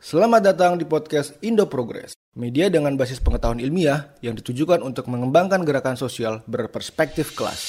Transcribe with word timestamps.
Selamat 0.00 0.40
datang 0.40 0.80
di 0.80 0.88
podcast 0.88 1.36
Indo 1.44 1.68
Progress, 1.68 2.16
media 2.32 2.72
dengan 2.72 2.96
basis 2.96 3.20
pengetahuan 3.20 3.60
ilmiah 3.60 4.16
yang 4.24 4.32
ditujukan 4.32 4.80
untuk 4.80 5.04
mengembangkan 5.12 5.60
gerakan 5.60 6.00
sosial 6.00 6.40
berperspektif 6.48 7.36
kelas. 7.36 7.60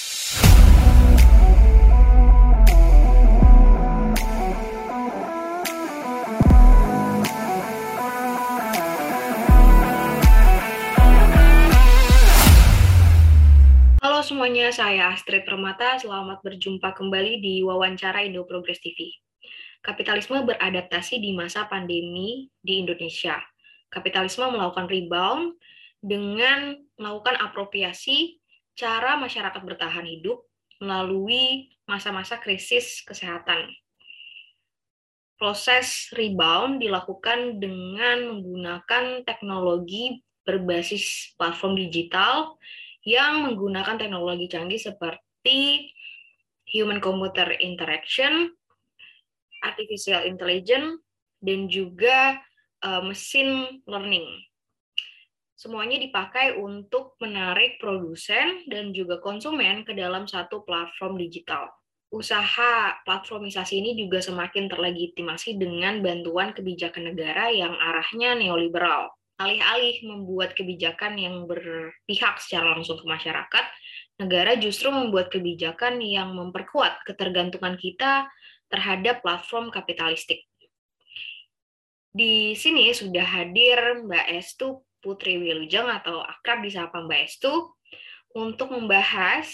Halo 13.99 14.23
semuanya, 14.23 14.71
saya 14.71 15.11
Astrid 15.11 15.43
Permata. 15.43 15.99
Selamat 15.99 16.39
berjumpa 16.39 16.95
kembali 16.95 17.43
di 17.43 17.59
Wawancara 17.59 18.23
Indo 18.23 18.47
Progress 18.47 18.79
TV 18.79 19.19
kapitalisme 19.81 20.45
beradaptasi 20.45 21.17
di 21.17 21.33
masa 21.33 21.65
pandemi 21.65 22.49
di 22.61 22.81
Indonesia. 22.85 23.41
Kapitalisme 23.91 24.47
melakukan 24.53 24.87
rebound 24.87 25.57
dengan 25.99 26.77
melakukan 26.95 27.37
apropriasi 27.41 28.39
cara 28.77 29.19
masyarakat 29.19 29.61
bertahan 29.61 30.07
hidup 30.07 30.41
melalui 30.81 31.69
masa-masa 31.85 32.39
krisis 32.39 33.05
kesehatan. 33.05 33.69
Proses 35.37 36.09
rebound 36.13 36.81
dilakukan 36.81 37.57
dengan 37.57 38.37
menggunakan 38.37 39.25
teknologi 39.25 40.21
berbasis 40.45 41.33
platform 41.37 41.77
digital 41.77 42.57
yang 43.01 43.49
menggunakan 43.49 43.97
teknologi 43.97 44.45
canggih 44.45 44.77
seperti 44.77 45.89
human 46.69 47.01
computer 47.01 47.49
interaction, 47.57 48.53
artificial 49.61 50.25
intelligence, 50.25 51.01
dan 51.41 51.65
juga 51.69 52.37
uh, 52.85 53.01
mesin 53.01 53.81
learning. 53.89 54.27
Semuanya 55.57 56.01
dipakai 56.01 56.57
untuk 56.57 57.21
menarik 57.21 57.77
produsen 57.77 58.65
dan 58.65 58.97
juga 58.97 59.21
konsumen 59.21 59.85
ke 59.85 59.93
dalam 59.93 60.25
satu 60.25 60.65
platform 60.65 61.21
digital. 61.21 61.69
Usaha 62.09 62.97
platformisasi 63.05 63.77
ini 63.77 63.91
juga 63.93 64.19
semakin 64.25 64.67
terlegitimasi 64.67 65.61
dengan 65.61 66.01
bantuan 66.01 66.51
kebijakan 66.51 67.13
negara 67.13 67.53
yang 67.53 67.77
arahnya 67.77 68.35
neoliberal. 68.35 69.13
Alih-alih 69.37 70.01
membuat 70.05 70.57
kebijakan 70.57 71.17
yang 71.17 71.45
berpihak 71.45 72.41
secara 72.41 72.77
langsung 72.77 72.97
ke 72.97 73.05
masyarakat, 73.05 73.65
negara 74.17 74.57
justru 74.57 74.89
membuat 74.89 75.29
kebijakan 75.29 75.97
yang 76.01 76.33
memperkuat 76.37 77.05
ketergantungan 77.05 77.77
kita 77.77 78.29
terhadap 78.71 79.19
platform 79.19 79.69
kapitalistik. 79.69 80.47
Di 82.11 82.55
sini 82.55 82.91
sudah 82.91 83.23
hadir 83.23 84.03
Mbak 84.03 84.27
Estu 84.35 84.83
Putri 84.99 85.39
Wilujeng 85.39 85.87
atau 85.87 86.23
akrab 86.23 86.63
disapa 86.63 87.03
Mbak 87.03 87.21
Estu 87.23 87.51
untuk 88.35 88.71
membahas 88.71 89.47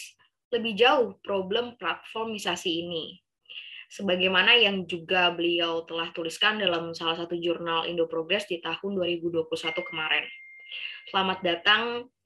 lebih 0.53 0.73
jauh 0.77 1.17
problem 1.25 1.75
platformisasi 1.77 2.88
ini. 2.88 3.19
Sebagaimana 3.88 4.51
yang 4.59 4.83
juga 4.83 5.31
beliau 5.31 5.88
telah 5.88 6.11
tuliskan 6.11 6.59
dalam 6.59 6.91
salah 6.91 7.15
satu 7.15 7.39
jurnal 7.39 7.88
Indo 7.88 8.03
Progress 8.03 8.43
di 8.49 8.59
tahun 8.59 8.99
2021 8.99 9.47
kemarin. 9.88 10.27
Selamat 11.07 11.39
datang 11.39 11.83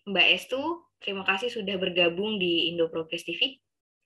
Mbak 0.09 0.27
Estu, 0.33 0.61
terima 0.97 1.21
kasih 1.21 1.53
sudah 1.53 1.77
bergabung 1.77 2.41
di 2.41 2.73
Indo 2.73 2.89
Progress 2.89 3.21
TV. 3.21 3.61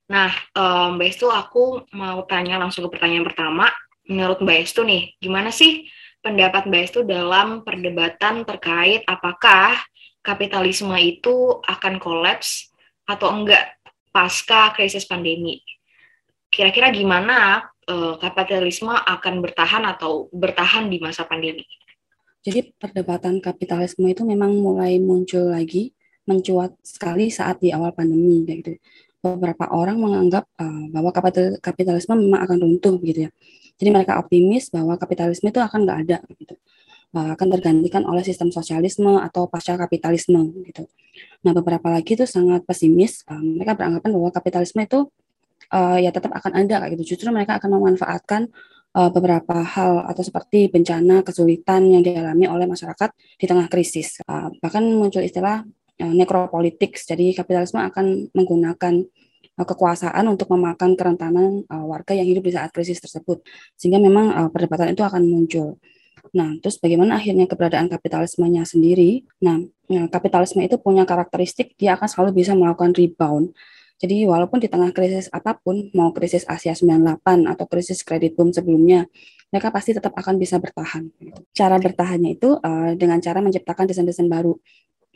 Nah, 0.06 0.30
um, 0.53 1.02
Mbak 1.02 1.08
Estu, 1.09 1.28
aku 1.34 1.81
mau 1.98 2.22
tanya 2.30 2.61
langsung 2.61 2.86
ke 2.86 2.98
pertanyaan 2.98 3.25
pertama. 3.25 3.73
Menurut 4.06 4.38
Mbak 4.38 4.59
Estu 4.62 4.86
nih, 4.86 5.17
gimana 5.17 5.50
sih 5.50 5.89
pendapat 6.22 6.70
Mbak 6.70 6.81
Estu 6.86 7.02
dalam 7.02 7.66
perdebatan 7.66 8.45
terkait 8.45 9.02
apakah 9.09 9.74
kapitalisme 10.22 10.94
itu 11.02 11.57
akan 11.66 11.97
kolaps 11.97 12.69
atau 13.09 13.34
enggak 13.34 13.81
pasca 14.13 14.78
krisis 14.78 15.09
pandemi? 15.09 15.66
Kira-kira 16.53 16.94
gimana 16.94 17.66
uh, 17.90 18.22
kapitalisme 18.22 18.94
akan 18.94 19.41
bertahan 19.41 19.90
atau 19.90 20.30
bertahan 20.30 20.85
di 20.85 21.01
masa 21.01 21.25
pandemi? 21.25 21.66
Jadi 22.46 22.78
perdebatan 22.78 23.41
kapitalisme 23.41 24.06
itu 24.06 24.22
memang 24.22 24.53
mulai 24.53 25.01
muncul 25.01 25.50
lagi, 25.50 25.97
mencuat 26.30 26.78
sekali 26.85 27.34
saat 27.34 27.57
di 27.57 27.74
awal 27.74 27.90
pandemi, 27.90 28.46
gitu 28.46 28.78
beberapa 29.25 29.66
orang 29.74 29.97
menganggap 29.97 30.46
uh, 30.62 30.86
bahwa 30.94 31.09
kapital, 31.09 31.58
kapitalisme 31.58 32.13
memang 32.13 32.46
akan 32.46 32.58
runtuh 32.62 32.96
gitu 33.02 33.25
ya. 33.25 33.31
Jadi 33.75 33.90
mereka 33.91 34.22
optimis 34.22 34.72
bahwa 34.72 34.96
kapitalisme 34.96 35.50
itu 35.50 35.59
akan 35.59 35.80
nggak 35.84 36.00
ada 36.06 36.18
gitu. 36.38 36.56
Uh, 37.16 37.31
akan 37.34 37.47
tergantikan 37.58 38.03
oleh 38.06 38.22
sistem 38.22 38.52
sosialisme 38.52 39.19
atau 39.19 39.47
pasca 39.47 39.80
kapitalisme 39.80 40.52
gitu. 40.68 40.86
Nah 41.47 41.52
beberapa 41.56 41.88
lagi 41.90 42.13
itu 42.13 42.28
sangat 42.28 42.63
pesimis. 42.68 43.25
Uh, 43.25 43.41
mereka 43.41 43.74
beranggapan 43.74 44.09
bahwa 44.13 44.30
kapitalisme 44.36 44.84
itu 44.84 45.00
uh, 45.72 45.97
ya 45.97 46.12
tetap 46.13 46.31
akan 46.36 46.52
ada 46.53 46.86
gitu. 46.92 47.16
Justru 47.16 47.31
mereka 47.31 47.57
akan 47.57 47.69
memanfaatkan 47.80 48.52
uh, 48.96 49.09
beberapa 49.12 49.59
hal 49.63 50.07
atau 50.07 50.24
seperti 50.24 50.72
bencana, 50.72 51.24
kesulitan 51.24 51.92
yang 51.92 52.03
dialami 52.03 52.47
oleh 52.47 52.66
masyarakat 52.68 53.12
di 53.40 53.46
tengah 53.46 53.68
krisis. 53.68 54.24
Uh, 54.24 54.52
bahkan 54.63 54.84
muncul 54.84 55.24
istilah 55.24 55.68
uh, 56.01 56.13
necropolitics. 56.13 57.07
Jadi 57.07 57.35
kapitalisme 57.35 57.79
akan 57.79 58.31
menggunakan 58.33 59.06
Eh, 59.56 59.63
kekuasaan 59.63 60.28
untuk 60.28 60.51
memakan 60.51 61.00
kerentanan 61.00 61.63
uh, 61.72 61.85
warga 61.88 62.11
yang 62.11 62.28
hidup 62.28 62.44
di 62.44 62.51
saat 62.51 62.75
krisis 62.75 63.00
tersebut. 63.00 63.39
Sehingga 63.79 64.03
memang 64.03 64.51
perdebatan 64.51 64.91
itu 64.91 65.00
akan 65.00 65.23
muncul. 65.23 65.79
Nah, 66.35 66.59
terus 66.59 66.75
bagaimana 66.75 67.16
akhirnya 67.16 67.47
keberadaan 67.47 67.88
kapitalismenya 67.88 68.67
sendiri? 68.67 69.23
Nah, 69.39 69.63
kapitalisme 70.11 70.59
itu 70.59 70.75
punya 70.75 71.07
karakteristik 71.07 71.79
dia 71.79 71.95
akan 71.95 72.07
selalu 72.12 72.44
bisa 72.44 72.51
melakukan 72.51 72.91
rebound. 72.91 73.56
Jadi 73.95 74.27
walaupun 74.27 74.59
di 74.59 74.67
tengah 74.67 74.91
krisis 74.91 75.31
apa 75.31 75.56
pun, 75.56 75.88
mau 75.95 76.12
krisis 76.12 76.44
Asia 76.44 76.75
98 76.75 77.47
atau 77.47 77.63
krisis 77.72 78.03
kredit 78.03 78.35
boom 78.35 78.51
sebelumnya, 78.51 79.07
mereka 79.56 79.72
pasti 79.72 79.95
tetap 79.95 80.12
akan 80.19 80.35
bisa 80.35 80.59
bertahan. 80.59 81.07
Cara 81.56 81.79
bertahannya 81.79 82.35
itu 82.35 82.59
uh, 82.59 82.91
dengan 83.00 83.23
cara 83.23 83.39
menciptakan 83.39 83.88
desain-desain 83.88 84.27
baru. 84.27 84.59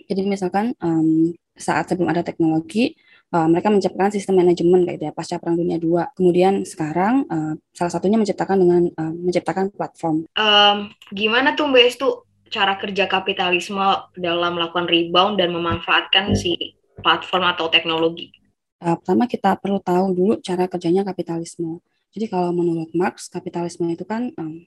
Jadi 0.10 0.26
misalkan 0.26 0.74
um, 0.82 1.38
saat 1.54 1.86
sebelum 1.86 2.10
ada 2.10 2.26
teknologi, 2.26 2.98
uh, 3.30 3.46
mereka 3.46 3.70
menciptakan 3.70 4.10
sistem 4.10 4.42
manajemen 4.42 4.90
kayak 4.90 4.98
gitu 4.98 5.06
ya 5.06 5.14
pasca 5.14 5.38
perang 5.38 5.62
dunia 5.62 5.78
dua. 5.78 6.10
Kemudian 6.18 6.66
sekarang 6.66 7.30
uh, 7.30 7.54
salah 7.78 7.94
satunya 7.94 8.18
menciptakan 8.18 8.58
dengan 8.58 8.82
uh, 8.98 9.14
menciptakan 9.14 9.70
platform. 9.70 10.26
Um, 10.34 10.90
gimana 11.14 11.54
tuh 11.54 11.70
mbak 11.70 11.94
Estu 11.94 12.26
cara 12.50 12.82
kerja 12.82 13.06
kapitalisme 13.06 14.10
dalam 14.18 14.58
melakukan 14.58 14.90
rebound 14.90 15.38
dan 15.38 15.54
memanfaatkan 15.54 16.34
si 16.34 16.74
platform 17.06 17.46
atau 17.46 17.70
teknologi? 17.70 18.34
Uh, 18.82 18.98
pertama 18.98 19.30
kita 19.30 19.54
perlu 19.62 19.78
tahu 19.78 20.06
dulu 20.18 20.34
cara 20.42 20.66
kerjanya 20.66 21.06
kapitalisme. 21.06 21.84
Jadi 22.10 22.26
kalau 22.26 22.50
menurut 22.50 22.90
Marx 22.98 23.30
kapitalisme 23.30 23.86
itu 23.94 24.02
kan 24.02 24.34
um, 24.42 24.66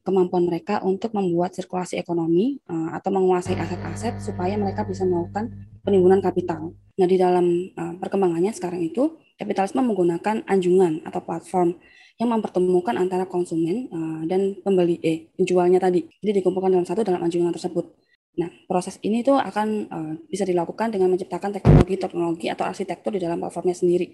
kemampuan 0.00 0.48
mereka 0.48 0.80
untuk 0.80 1.12
membuat 1.12 1.52
sirkulasi 1.52 2.00
ekonomi 2.00 2.58
uh, 2.68 2.96
atau 2.96 3.12
menguasai 3.12 3.56
aset-aset 3.56 4.16
supaya 4.20 4.56
mereka 4.56 4.84
bisa 4.88 5.04
melakukan 5.04 5.52
penimbunan 5.84 6.20
kapital. 6.24 6.72
Nah, 6.96 7.06
di 7.08 7.16
dalam 7.20 7.72
uh, 7.76 7.94
perkembangannya 8.00 8.52
sekarang 8.52 8.80
itu 8.84 9.20
kapitalisme 9.36 9.80
menggunakan 9.84 10.44
anjungan 10.44 11.04
atau 11.04 11.20
platform 11.24 11.76
yang 12.20 12.28
mempertemukan 12.36 12.96
antara 13.00 13.24
konsumen 13.24 13.88
uh, 13.88 14.22
dan 14.28 14.56
pembeli 14.60 15.00
eh 15.00 15.32
penjualnya 15.36 15.80
tadi. 15.80 16.04
Jadi 16.20 16.44
dikumpulkan 16.44 16.68
dalam 16.72 16.84
satu 16.84 17.00
dalam 17.00 17.24
anjungan 17.24 17.52
tersebut. 17.52 17.96
Nah, 18.36 18.48
proses 18.68 19.00
ini 19.00 19.24
tuh 19.24 19.40
akan 19.40 19.68
uh, 19.88 20.12
bisa 20.28 20.44
dilakukan 20.44 20.92
dengan 20.92 21.08
menciptakan 21.12 21.56
teknologi-teknologi 21.56 22.52
atau 22.52 22.68
arsitektur 22.68 23.16
di 23.16 23.20
dalam 23.20 23.40
platformnya 23.40 23.76
sendiri. 23.76 24.12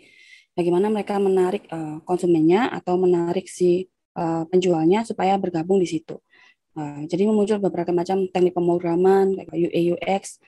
Bagaimana 0.56 0.88
mereka 0.88 1.20
menarik 1.20 1.68
uh, 1.68 2.00
konsumennya 2.06 2.70
atau 2.72 2.96
menarik 2.96 3.44
si 3.44 3.90
uh, 4.16 4.42
penjualnya 4.48 5.04
supaya 5.04 5.36
bergabung 5.36 5.78
di 5.78 5.86
situ. 5.86 6.18
Uh, 6.76 7.08
jadi 7.08 7.24
muncul 7.28 7.56
beberapa 7.56 7.88
macam 7.88 8.28
teknik 8.28 8.52
pemrograman 8.52 9.32
kayak 9.32 9.48
UI 9.48 9.96
UX, 9.96 10.40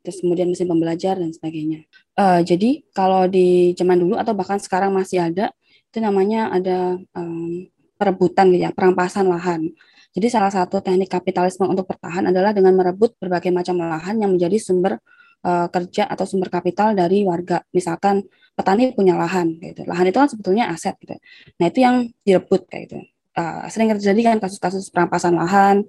terus 0.00 0.20
kemudian 0.24 0.48
mesin 0.48 0.64
pembelajar 0.64 1.16
dan 1.20 1.32
sebagainya. 1.32 1.84
Uh, 2.16 2.40
jadi 2.44 2.84
kalau 2.96 3.28
di 3.28 3.76
zaman 3.76 4.00
dulu 4.00 4.16
atau 4.16 4.32
bahkan 4.32 4.60
sekarang 4.60 4.92
masih 4.92 5.20
ada 5.24 5.52
itu 5.92 6.00
namanya 6.00 6.48
ada 6.52 6.96
um, 7.16 7.68
perebutan 8.00 8.48
gitu 8.52 8.64
ya, 8.64 8.72
perampasan 8.72 9.28
lahan. 9.28 9.72
Jadi 10.14 10.26
salah 10.30 10.50
satu 10.50 10.78
teknik 10.80 11.10
kapitalisme 11.10 11.66
untuk 11.66 11.84
bertahan 11.84 12.30
adalah 12.30 12.56
dengan 12.56 12.74
merebut 12.74 13.18
berbagai 13.18 13.50
macam 13.50 13.78
lahan 13.82 14.18
yang 14.18 14.30
menjadi 14.34 14.56
sumber 14.58 14.98
uh, 15.44 15.66
kerja 15.70 16.08
atau 16.08 16.24
sumber 16.26 16.48
kapital 16.48 16.96
dari 16.96 17.22
warga. 17.28 17.62
Misalkan 17.76 18.24
petani 18.56 18.90
punya 18.94 19.18
lahan, 19.18 19.58
gitu. 19.60 19.84
Lahan 19.84 20.06
itu 20.08 20.16
kan 20.16 20.30
sebetulnya 20.30 20.70
aset, 20.70 20.96
gitu. 21.02 21.14
Nah 21.60 21.66
itu 21.70 21.78
yang 21.82 22.08
direbut 22.24 22.66
kayak 22.70 22.82
gitu 22.88 22.98
uh, 23.36 23.66
sering 23.70 23.90
terjadi 23.94 24.34
kan 24.34 24.36
kasus-kasus 24.40 24.90
perampasan 24.90 25.34
lahan 25.36 25.84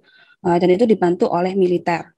uh, 0.46 0.58
dan 0.58 0.70
itu 0.70 0.86
dibantu 0.86 1.30
oleh 1.30 1.54
militer. 1.54 2.16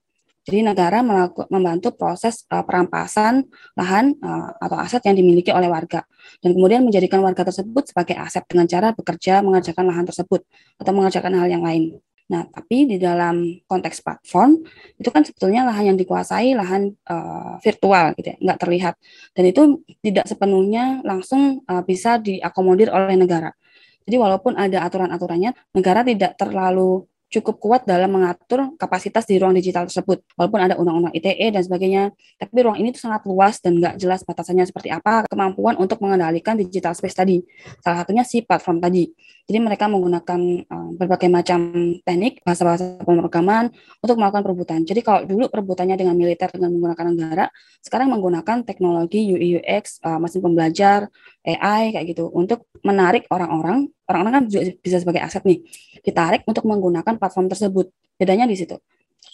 Jadi 0.48 0.64
negara 0.64 1.04
melakukan 1.04 1.52
membantu 1.52 1.92
proses 1.92 2.48
uh, 2.48 2.64
perampasan 2.64 3.44
lahan 3.76 4.16
uh, 4.24 4.56
atau 4.64 4.80
aset 4.80 5.04
yang 5.04 5.20
dimiliki 5.20 5.52
oleh 5.52 5.68
warga 5.68 6.08
dan 6.40 6.56
kemudian 6.56 6.88
menjadikan 6.88 7.20
warga 7.20 7.44
tersebut 7.44 7.92
sebagai 7.92 8.16
aset 8.16 8.48
dengan 8.48 8.64
cara 8.64 8.96
bekerja 8.96 9.44
mengerjakan 9.44 9.92
lahan 9.92 10.08
tersebut 10.08 10.48
atau 10.80 10.92
mengerjakan 10.96 11.36
hal 11.36 11.52
yang 11.52 11.68
lain. 11.68 12.00
Nah, 12.28 12.44
tapi 12.48 12.84
di 12.88 13.00
dalam 13.00 13.60
konteks 13.68 14.04
platform 14.04 14.60
itu 15.00 15.08
kan 15.12 15.24
sebetulnya 15.24 15.64
lahan 15.64 15.96
yang 15.96 15.98
dikuasai 16.00 16.56
lahan 16.56 16.92
uh, 17.08 17.56
virtual 17.64 18.16
gitu 18.20 18.36
ya, 18.36 18.38
nggak 18.44 18.60
terlihat 18.60 18.96
dan 19.32 19.44
itu 19.48 19.84
tidak 20.04 20.28
sepenuhnya 20.28 21.04
langsung 21.08 21.64
uh, 21.68 21.84
bisa 21.84 22.20
diakomodir 22.20 22.92
oleh 22.92 23.16
negara. 23.20 23.52
Jadi 24.08 24.16
walaupun 24.16 24.56
ada 24.56 24.88
aturan-aturannya, 24.88 25.52
negara 25.76 26.00
tidak 26.08 26.40
terlalu 26.40 27.04
cukup 27.28 27.56
kuat 27.60 27.82
dalam 27.84 28.08
mengatur 28.08 28.72
kapasitas 28.80 29.28
di 29.28 29.36
ruang 29.36 29.52
digital 29.52 29.84
tersebut. 29.84 30.24
Walaupun 30.40 30.60
ada 30.64 30.80
undang-undang 30.80 31.12
ITE 31.12 31.52
dan 31.52 31.60
sebagainya, 31.60 32.04
tapi 32.40 32.58
ruang 32.64 32.80
ini 32.80 32.96
tuh 32.96 33.04
sangat 33.04 33.28
luas 33.28 33.60
dan 33.60 33.76
nggak 33.76 34.00
jelas 34.00 34.24
batasannya 34.24 34.64
seperti 34.64 34.96
apa 34.96 35.28
kemampuan 35.28 35.76
untuk 35.76 36.00
mengendalikan 36.00 36.56
digital 36.56 36.96
space 36.96 37.20
tadi. 37.20 37.44
Salah 37.84 38.08
satunya 38.08 38.24
si 38.24 38.48
platform 38.48 38.80
tadi. 38.80 39.12
Jadi 39.48 39.64
mereka 39.64 39.88
menggunakan 39.88 40.40
uh, 40.68 40.92
berbagai 41.00 41.32
macam 41.32 41.72
teknik, 42.04 42.44
bahasa-bahasa 42.44 43.00
pemrograman 43.00 43.72
untuk 44.04 44.20
melakukan 44.20 44.44
perebutan. 44.44 44.84
Jadi 44.84 45.00
kalau 45.00 45.24
dulu 45.24 45.48
perebutannya 45.48 45.96
dengan 45.96 46.20
militer 46.20 46.52
dengan 46.52 46.76
menggunakan 46.76 47.06
negara, 47.16 47.46
sekarang 47.80 48.12
menggunakan 48.12 48.68
teknologi 48.68 49.24
UI 49.24 49.64
UX, 49.64 50.04
uh, 50.04 50.20
mesin 50.20 50.44
pembelajar, 50.44 51.08
AI 51.48 51.96
kayak 51.96 52.06
gitu 52.12 52.28
untuk 52.28 52.68
menarik 52.84 53.24
orang-orang. 53.32 53.88
Orang-orang 54.04 54.34
kan 54.36 54.44
juga 54.52 54.68
bisa 54.84 55.00
sebagai 55.00 55.24
aset 55.24 55.48
nih, 55.48 55.64
ditarik 56.04 56.44
untuk 56.44 56.68
menggunakan 56.68 57.16
platform 57.16 57.48
tersebut. 57.48 57.88
Bedanya 58.20 58.44
di 58.52 58.60
situ. 58.60 58.76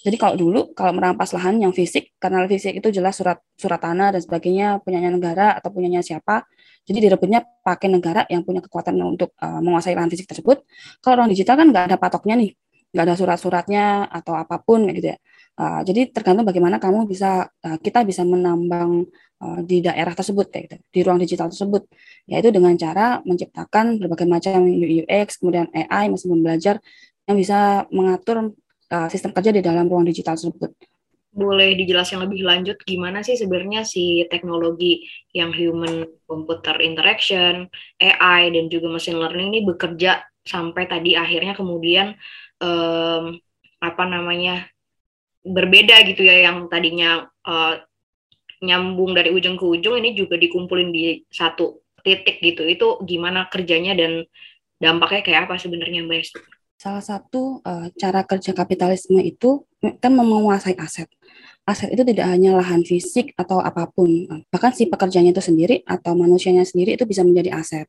Jadi 0.03 0.19
kalau 0.19 0.35
dulu 0.35 0.61
kalau 0.75 0.93
merampas 0.93 1.33
lahan 1.33 1.57
yang 1.57 1.73
fisik, 1.73 2.13
karena 2.21 2.43
fisik 2.45 2.75
itu 2.75 2.91
jelas 2.91 3.15
surat 3.15 3.39
surat 3.55 3.79
tanah 3.79 4.13
dan 4.13 4.21
sebagainya 4.21 4.83
punyanya 4.83 5.09
negara 5.09 5.55
atau 5.57 5.71
punyanya 5.71 6.03
siapa, 6.03 6.43
jadi 6.83 6.99
direbutnya 7.09 7.39
pakai 7.63 7.87
negara 7.87 8.27
yang 8.27 8.43
punya 8.43 8.59
kekuatan 8.59 8.99
untuk 8.99 9.31
uh, 9.39 9.63
menguasai 9.63 9.95
lahan 9.95 10.11
fisik 10.11 10.27
tersebut. 10.27 10.67
Kalau 10.99 11.23
orang 11.23 11.31
digital 11.31 11.55
kan 11.55 11.67
nggak 11.71 11.85
ada 11.91 11.97
patoknya 11.99 12.35
nih, 12.35 12.51
nggak 12.91 13.03
ada 13.07 13.15
surat-suratnya 13.15 14.11
atau 14.11 14.35
apa 14.35 14.59
pun 14.59 14.91
gitu 14.91 15.15
ya. 15.15 15.17
Uh, 15.53 15.85
jadi 15.85 16.09
tergantung 16.09 16.43
bagaimana 16.43 16.81
kamu 16.81 17.05
bisa 17.07 17.47
uh, 17.47 17.77
kita 17.79 18.03
bisa 18.03 18.25
menambang 18.25 19.05
uh, 19.39 19.59
di 19.63 19.79
daerah 19.79 20.11
tersebut 20.11 20.49
kayak 20.51 20.63
gitu, 20.67 20.77
di 20.91 20.99
ruang 21.05 21.19
digital 21.21 21.47
tersebut, 21.47 21.87
yaitu 22.27 22.49
dengan 22.51 22.73
cara 22.75 23.21
menciptakan 23.23 24.01
berbagai 24.01 24.27
macam 24.27 24.65
UX, 24.67 25.39
kemudian 25.39 25.69
AI, 25.71 26.11
mesin 26.11 26.35
belajar 26.41 26.83
yang 27.23 27.37
bisa 27.39 27.87
mengatur 27.95 28.51
uh, 28.91 29.07
sistem 29.07 29.31
kerja 29.31 29.55
di 29.55 29.61
dalam 29.63 29.87
ruang 29.87 30.03
digital 30.03 30.35
tersebut 30.35 30.73
boleh 31.33 31.73
dijelaskan 31.73 32.29
lebih 32.29 32.45
lanjut 32.45 32.77
gimana 32.85 33.25
sih 33.25 33.33
sebenarnya 33.33 33.81
si 33.81 34.21
teknologi 34.29 35.09
yang 35.33 35.49
human 35.49 36.05
computer 36.29 36.77
interaction, 36.77 37.65
AI 37.97 38.53
dan 38.53 38.69
juga 38.69 38.93
machine 38.93 39.17
learning 39.17 39.49
ini 39.49 39.59
bekerja 39.65 40.21
sampai 40.45 40.85
tadi 40.85 41.17
akhirnya 41.17 41.57
kemudian 41.57 42.13
um, 42.61 43.33
apa 43.81 44.03
namanya 44.05 44.69
berbeda 45.41 46.05
gitu 46.05 46.21
ya 46.21 46.47
yang 46.47 46.69
tadinya 46.69 47.25
uh, 47.43 47.81
nyambung 48.63 49.11
dari 49.11 49.33
ujung 49.33 49.59
ke 49.59 49.65
ujung 49.65 49.99
ini 49.99 50.15
juga 50.15 50.39
dikumpulin 50.39 50.93
di 50.93 51.25
satu 51.27 51.83
titik 52.05 52.39
gitu 52.39 52.63
itu 52.63 52.87
gimana 53.03 53.49
kerjanya 53.51 53.97
dan 53.97 54.23
dampaknya 54.79 55.21
kayak 55.25 55.41
apa 55.49 55.55
sebenarnya 55.59 56.05
Mbak 56.05 56.19
Estu? 56.21 56.39
Salah 56.83 56.99
satu 56.99 57.63
uh, 57.63 57.87
cara 57.95 58.27
kerja 58.27 58.51
kapitalisme 58.51 59.23
itu 59.23 59.63
kan 60.03 60.11
menguasai 60.11 60.75
aset. 60.75 61.07
Aset 61.63 61.95
itu 61.95 62.03
tidak 62.03 62.27
hanya 62.27 62.59
lahan 62.59 62.83
fisik 62.83 63.31
atau 63.39 63.63
apa 63.63 63.87
pun, 63.87 64.27
bahkan 64.51 64.75
si 64.75 64.91
pekerjanya 64.91 65.31
itu 65.31 65.39
sendiri 65.39 65.79
atau 65.87 66.11
manusianya 66.11 66.67
sendiri 66.67 66.99
itu 66.99 67.07
bisa 67.07 67.23
menjadi 67.23 67.55
aset. 67.55 67.87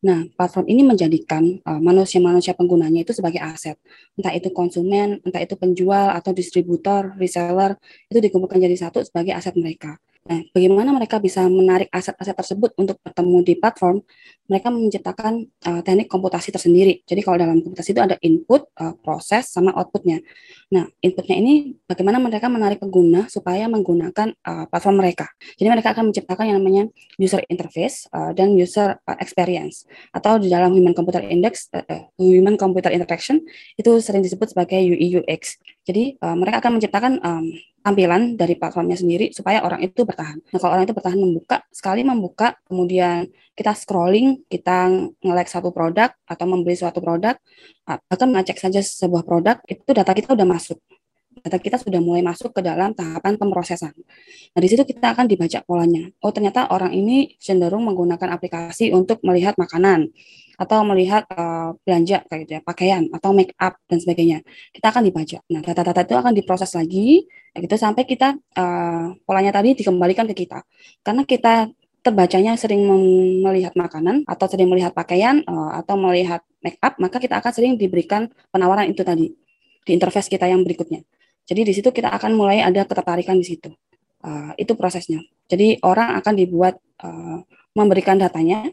Nah, 0.00 0.24
platform 0.32 0.64
ini 0.64 0.80
menjadikan 0.80 1.60
uh, 1.60 1.76
manusia-manusia 1.76 2.56
penggunanya 2.56 3.04
itu 3.04 3.12
sebagai 3.12 3.44
aset. 3.44 3.76
Entah 4.16 4.32
itu 4.32 4.48
konsumen, 4.48 5.20
entah 5.28 5.44
itu 5.44 5.52
penjual 5.60 6.16
atau 6.16 6.32
distributor, 6.32 7.12
reseller, 7.20 7.76
itu 8.08 8.16
dikumpulkan 8.16 8.64
jadi 8.64 8.88
satu 8.88 9.04
sebagai 9.04 9.36
aset 9.36 9.52
mereka. 9.60 10.00
Nah, 10.22 10.38
bagaimana 10.54 10.94
mereka 10.94 11.18
bisa 11.18 11.42
menarik 11.50 11.90
aset-aset 11.90 12.38
tersebut 12.38 12.70
untuk 12.78 12.94
bertemu 13.02 13.42
di 13.42 13.54
platform? 13.58 14.06
Mereka 14.46 14.70
menciptakan 14.70 15.50
uh, 15.66 15.82
teknik 15.82 16.06
komputasi 16.06 16.54
tersendiri. 16.54 17.02
Jadi 17.02 17.26
kalau 17.26 17.42
dalam 17.42 17.58
komputasi 17.58 17.90
itu 17.90 17.98
ada 17.98 18.14
input, 18.22 18.70
uh, 18.78 18.94
proses, 19.02 19.50
sama 19.50 19.74
outputnya. 19.74 20.22
Nah, 20.70 20.86
inputnya 21.02 21.42
ini 21.42 21.74
bagaimana 21.90 22.22
mereka 22.22 22.46
menarik 22.46 22.78
pengguna 22.78 23.26
supaya 23.26 23.66
menggunakan 23.66 24.30
uh, 24.46 24.70
platform 24.70 25.02
mereka. 25.02 25.26
Jadi 25.58 25.66
mereka 25.66 25.90
akan 25.90 26.14
menciptakan 26.14 26.54
yang 26.54 26.62
namanya 26.62 26.86
user 27.18 27.42
interface 27.50 28.06
uh, 28.14 28.30
dan 28.30 28.54
user 28.54 29.02
uh, 29.02 29.18
experience. 29.18 29.90
Atau 30.14 30.38
di 30.38 30.46
dalam 30.46 30.70
Human 30.70 30.94
Computer 30.94 31.26
Index, 31.26 31.66
uh, 31.74 31.82
Human 32.22 32.54
Computer 32.54 32.94
Interaction 32.94 33.42
itu 33.74 33.90
sering 33.98 34.22
disebut 34.22 34.54
sebagai 34.54 34.78
UI 34.78 35.18
UX. 35.18 35.58
Jadi 35.82 36.14
uh, 36.22 36.36
mereka 36.38 36.62
akan 36.62 36.78
menciptakan 36.78 37.12
um, 37.18 37.46
tampilan 37.82 38.38
dari 38.38 38.54
platformnya 38.54 38.94
sendiri 38.94 39.34
supaya 39.34 39.66
orang 39.66 39.82
itu 39.82 40.06
bertahan. 40.06 40.38
Nah, 40.38 40.58
kalau 40.62 40.78
orang 40.78 40.86
itu 40.86 40.94
bertahan 40.94 41.18
membuka, 41.18 41.66
sekali 41.74 42.06
membuka, 42.06 42.54
kemudian 42.70 43.26
kita 43.58 43.74
scrolling, 43.74 44.46
kita 44.46 44.86
nge-like 45.18 45.50
satu 45.50 45.74
produk 45.74 46.14
atau 46.22 46.46
membeli 46.46 46.78
suatu 46.78 47.02
produk, 47.02 47.34
ah, 47.90 47.98
bahkan 48.06 48.30
ngecek 48.30 48.62
saja 48.62 48.78
sebuah 48.78 49.26
produk, 49.26 49.58
itu 49.66 49.90
data 49.90 50.14
kita 50.14 50.38
udah 50.38 50.46
masuk. 50.46 50.78
Data 51.42 51.58
kita 51.58 51.74
sudah 51.74 51.98
mulai 51.98 52.22
masuk 52.22 52.54
ke 52.54 52.62
dalam 52.62 52.94
tahapan 52.94 53.34
pemrosesan. 53.34 53.90
Nah, 54.54 54.60
di 54.62 54.68
situ 54.70 54.86
kita 54.86 55.10
akan 55.10 55.26
dibaca 55.26 55.58
polanya. 55.66 56.06
Oh, 56.22 56.30
ternyata 56.30 56.70
orang 56.70 56.94
ini 56.94 57.34
cenderung 57.42 57.82
menggunakan 57.82 58.38
aplikasi 58.38 58.94
untuk 58.94 59.18
melihat 59.26 59.58
makanan 59.58 60.14
atau 60.54 60.86
melihat 60.86 61.26
uh, 61.34 61.74
belanja 61.82 62.22
kayak 62.30 62.40
gitu 62.46 62.52
ya, 62.56 62.60
pakaian 62.62 63.10
atau 63.10 63.34
make 63.34 63.50
up 63.58 63.74
dan 63.90 63.98
sebagainya. 63.98 64.46
Kita 64.70 64.94
akan 64.94 65.02
dibaca. 65.02 65.42
Nah, 65.50 65.60
data-data 65.66 66.00
itu 66.06 66.14
akan 66.14 66.32
diproses 66.32 66.70
lagi 66.78 67.26
gitu 67.52 67.74
sampai 67.76 68.06
kita 68.06 68.38
uh, 68.56 69.12
polanya 69.26 69.50
tadi 69.50 69.74
dikembalikan 69.74 70.30
ke 70.30 70.46
kita. 70.46 70.62
Karena 71.02 71.26
kita 71.26 71.66
terbacanya 72.02 72.54
sering 72.58 72.86
melihat 73.42 73.74
makanan 73.74 74.26
atau 74.26 74.46
sering 74.46 74.70
melihat 74.70 74.94
pakaian 74.94 75.42
uh, 75.46 75.74
atau 75.78 75.98
melihat 75.98 76.42
make 76.62 76.78
up, 76.82 76.98
maka 77.02 77.18
kita 77.18 77.38
akan 77.42 77.52
sering 77.54 77.72
diberikan 77.74 78.30
penawaran 78.54 78.90
itu 78.90 79.02
tadi 79.02 79.30
di 79.82 79.90
interface 79.90 80.30
kita 80.30 80.46
yang 80.46 80.62
berikutnya. 80.62 81.02
Jadi 81.52 81.68
di 81.68 81.72
situ 81.76 81.92
kita 81.92 82.08
akan 82.08 82.32
mulai 82.32 82.64
ada 82.64 82.88
ketertarikan 82.88 83.36
di 83.36 83.44
situ. 83.44 83.68
Uh, 84.24 84.56
itu 84.56 84.72
prosesnya. 84.72 85.20
Jadi 85.52 85.76
orang 85.84 86.16
akan 86.16 86.32
dibuat 86.32 86.80
uh, 87.04 87.44
memberikan 87.76 88.16
datanya 88.16 88.72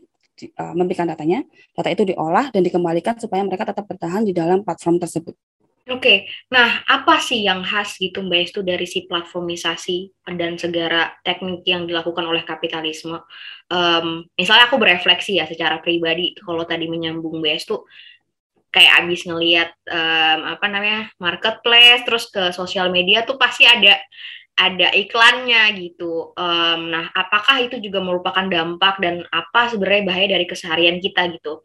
uh, 0.55 0.71
memberikan 0.71 1.03
datanya, 1.03 1.43
data 1.75 1.91
itu 1.91 2.07
diolah 2.07 2.47
dan 2.55 2.63
dikembalikan 2.63 3.19
supaya 3.19 3.43
mereka 3.43 3.67
tetap 3.67 3.83
bertahan 3.83 4.23
di 4.23 4.31
dalam 4.31 4.63
platform 4.63 5.01
tersebut. 5.03 5.35
Oke, 5.89 6.05
okay. 6.05 6.17
nah 6.53 6.85
apa 6.85 7.17
sih 7.17 7.49
yang 7.49 7.65
khas 7.65 7.97
gitu 7.97 8.21
Mbak 8.21 8.39
Estu 8.45 8.61
dari 8.61 8.85
si 8.85 9.09
platformisasi 9.09 10.29
dan 10.37 10.53
segala 10.53 11.17
teknik 11.25 11.65
yang 11.65 11.89
dilakukan 11.89 12.29
oleh 12.29 12.45
kapitalisme? 12.45 13.17
Um, 13.73 14.29
misalnya 14.37 14.69
aku 14.69 14.77
berefleksi 14.77 15.41
ya 15.41 15.49
secara 15.49 15.81
pribadi, 15.81 16.37
kalau 16.37 16.61
tadi 16.69 16.85
menyambung 16.85 17.41
Mbak 17.41 17.53
Estu, 17.57 17.89
kayak 18.69 19.05
abis 19.05 19.25
ngelihat 19.25 19.69
um, 19.89 20.39
apa 20.57 20.65
namanya 20.69 21.01
marketplace, 21.17 22.05
terus 22.05 22.29
ke 22.29 22.53
sosial 22.53 22.93
media 22.93 23.25
tuh 23.25 23.37
pasti 23.41 23.65
ada 23.65 23.97
ada 24.59 24.91
iklannya 24.91 25.71
gitu. 25.79 26.35
Um, 26.35 26.91
nah, 26.91 27.07
apakah 27.15 27.63
itu 27.63 27.79
juga 27.79 28.03
merupakan 28.03 28.43
dampak 28.43 28.99
dan 28.99 29.23
apa 29.31 29.71
sebenarnya 29.71 30.03
bahaya 30.03 30.27
dari 30.35 30.45
keseharian 30.45 30.99
kita 30.99 31.31
gitu? 31.39 31.63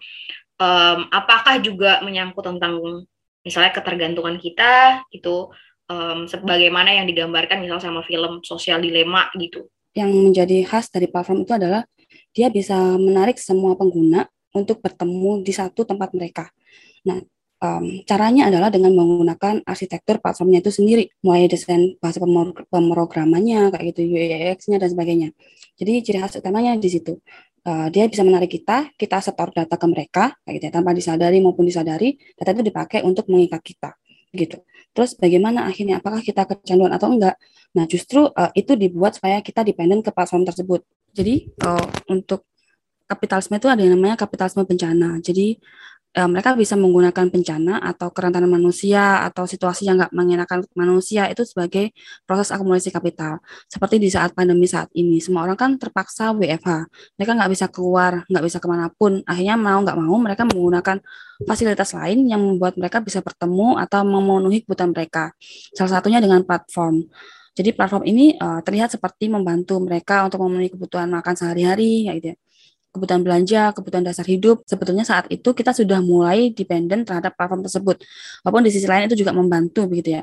Um, 0.63 1.11
apakah 1.11 1.59
juga 1.59 1.99
menyangkut 2.07 2.47
tentang 2.47 3.03
misalnya 3.43 3.75
ketergantungan 3.75 4.39
kita 4.39 5.03
itu 5.11 5.51
um, 5.91 6.31
sebagaimana 6.31 6.95
yang 6.95 7.11
digambarkan 7.11 7.61
misalnya 7.61 7.85
sama 7.91 8.07
film 8.07 8.41
sosial 8.47 8.79
dilema 8.79 9.27
gitu? 9.35 9.67
Yang 9.93 10.11
menjadi 10.15 10.59
khas 10.63 10.87
dari 10.89 11.11
platform 11.11 11.43
itu 11.43 11.53
adalah 11.59 11.83
dia 12.31 12.47
bisa 12.51 12.75
menarik 12.95 13.39
semua 13.43 13.75
pengguna 13.75 14.27
untuk 14.55 14.79
bertemu 14.79 15.43
di 15.43 15.51
satu 15.51 15.83
tempat 15.83 16.15
mereka. 16.15 16.47
Nah, 17.05 17.21
um, 17.65 18.05
caranya 18.05 18.49
adalah 18.53 18.69
dengan 18.69 18.93
menggunakan 18.97 19.65
arsitektur 19.65 20.21
platformnya 20.21 20.61
itu 20.61 20.73
sendiri, 20.73 21.09
mulai 21.25 21.49
desain 21.49 21.97
bahasa 22.01 22.21
pemrogramannya, 22.69 23.73
kayak 23.73 23.85
gitu, 23.93 24.01
UX-nya 24.05 24.77
dan 24.81 24.89
sebagainya. 24.93 25.29
Jadi 25.77 25.93
ciri 26.05 26.19
khas 26.21 26.37
utamanya 26.41 26.77
di 26.77 26.89
situ. 26.89 27.21
Uh, 27.65 27.89
dia 27.89 28.05
bisa 28.13 28.21
menarik 28.21 28.53
kita, 28.53 28.93
kita 28.93 29.25
setor 29.25 29.49
data 29.49 29.81
ke 29.81 29.87
mereka, 29.89 30.37
kayak 30.45 30.55
gitu 30.61 30.65
ya, 30.69 30.73
tanpa 30.77 30.93
disadari 30.93 31.41
maupun 31.41 31.65
disadari, 31.65 32.21
data 32.37 32.53
itu 32.53 32.61
dipakai 32.61 33.01
untuk 33.01 33.25
mengikat 33.33 33.65
kita, 33.65 33.97
gitu. 34.37 34.61
Terus 34.93 35.17
bagaimana 35.17 35.65
akhirnya, 35.65 36.05
apakah 36.05 36.21
kita 36.21 36.45
kecanduan 36.45 36.93
atau 36.93 37.09
enggak? 37.09 37.41
Nah, 37.75 37.89
justru 37.89 38.29
uh, 38.29 38.53
itu 38.53 38.77
dibuat 38.77 39.17
supaya 39.17 39.41
kita 39.41 39.65
dependen 39.65 40.05
ke 40.05 40.13
platform 40.13 40.45
tersebut. 40.45 40.85
Jadi 41.17 41.49
uh, 41.65 41.89
untuk 42.13 42.45
kapitalisme 43.09 43.57
itu 43.57 43.69
ada 43.69 43.81
yang 43.81 43.97
namanya 43.97 44.17
kapitalisme 44.21 44.63
bencana. 44.65 45.19
Jadi 45.25 45.59
uh, 46.15 46.29
mereka 46.31 46.55
bisa 46.55 46.79
menggunakan 46.79 47.27
bencana 47.29 47.83
atau 47.83 48.09
kerentanan 48.15 48.49
manusia 48.49 49.27
atau 49.27 49.45
situasi 49.45 49.91
yang 49.91 49.99
nggak 49.99 50.15
mengenakan 50.15 50.63
manusia 50.79 51.27
itu 51.29 51.43
sebagai 51.43 51.91
proses 52.25 52.55
akumulasi 52.55 52.95
kapital. 52.95 53.43
Seperti 53.67 53.99
di 53.99 54.09
saat 54.09 54.33
pandemi 54.33 54.71
saat 54.71 54.89
ini, 54.95 55.19
semua 55.19 55.45
orang 55.45 55.59
kan 55.59 55.71
terpaksa 55.77 56.31
WFH. 56.33 56.71
Mereka 57.19 57.33
nggak 57.35 57.51
bisa 57.51 57.67
keluar, 57.69 58.23
nggak 58.31 58.45
bisa 58.47 58.59
ke 58.63 58.67
mana 58.71 58.87
pun. 58.95 59.21
Akhirnya 59.27 59.57
mau 59.59 59.79
nggak 59.83 59.99
mau 59.99 60.17
mereka 60.23 60.43
menggunakan 60.47 60.97
fasilitas 61.43 61.91
lain 61.99 62.31
yang 62.31 62.41
membuat 62.41 62.79
mereka 62.79 63.03
bisa 63.03 63.19
bertemu 63.19 63.83
atau 63.83 64.01
memenuhi 64.07 64.63
kebutuhan 64.63 64.95
mereka. 64.95 65.35
Salah 65.75 65.99
satunya 65.99 66.23
dengan 66.23 66.47
platform. 66.47 67.03
Jadi 67.55 67.71
platform 67.71 68.03
ini 68.11 68.35
uh, 68.35 68.59
terlihat 68.67 68.91
seperti 68.91 69.31
membantu 69.31 69.79
mereka 69.79 70.27
untuk 70.27 70.43
memenuhi 70.43 70.75
kebutuhan 70.75 71.07
makan 71.07 71.35
sehari-hari, 71.39 72.11
ya 72.11 72.15
gitu 72.19 72.35
ya 72.35 72.44
kebutuhan 72.95 73.27
belanja, 73.27 73.75
kebutuhan 73.75 74.07
dasar 74.07 74.23
hidup, 74.31 74.63
sebetulnya 74.71 75.03
saat 75.03 75.27
itu 75.27 75.51
kita 75.51 75.75
sudah 75.75 75.99
mulai 75.99 76.55
dependen 76.55 77.03
terhadap 77.03 77.35
platform 77.35 77.67
tersebut. 77.67 78.07
Walaupun 78.47 78.63
di 78.63 78.71
sisi 78.71 78.87
lain 78.87 79.11
itu 79.11 79.19
juga 79.19 79.35
membantu 79.35 79.91
begitu 79.91 80.23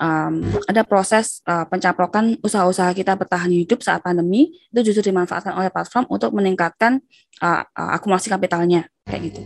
Um, 0.00 0.40
ada 0.64 0.80
proses 0.80 1.44
uh, 1.44 1.68
pencaplokan 1.68 2.40
usaha-usaha 2.40 2.96
kita 2.96 3.20
bertahan 3.20 3.52
hidup 3.52 3.84
saat 3.84 4.00
pandemi 4.00 4.48
itu 4.72 4.80
justru 4.80 5.12
dimanfaatkan 5.12 5.52
oleh 5.52 5.68
platform 5.68 6.08
untuk 6.08 6.32
meningkatkan 6.32 7.04
uh, 7.44 7.62
akumulasi 7.76 8.32
kapitalnya 8.32 8.88
kayak 9.04 9.30
gitu. 9.30 9.40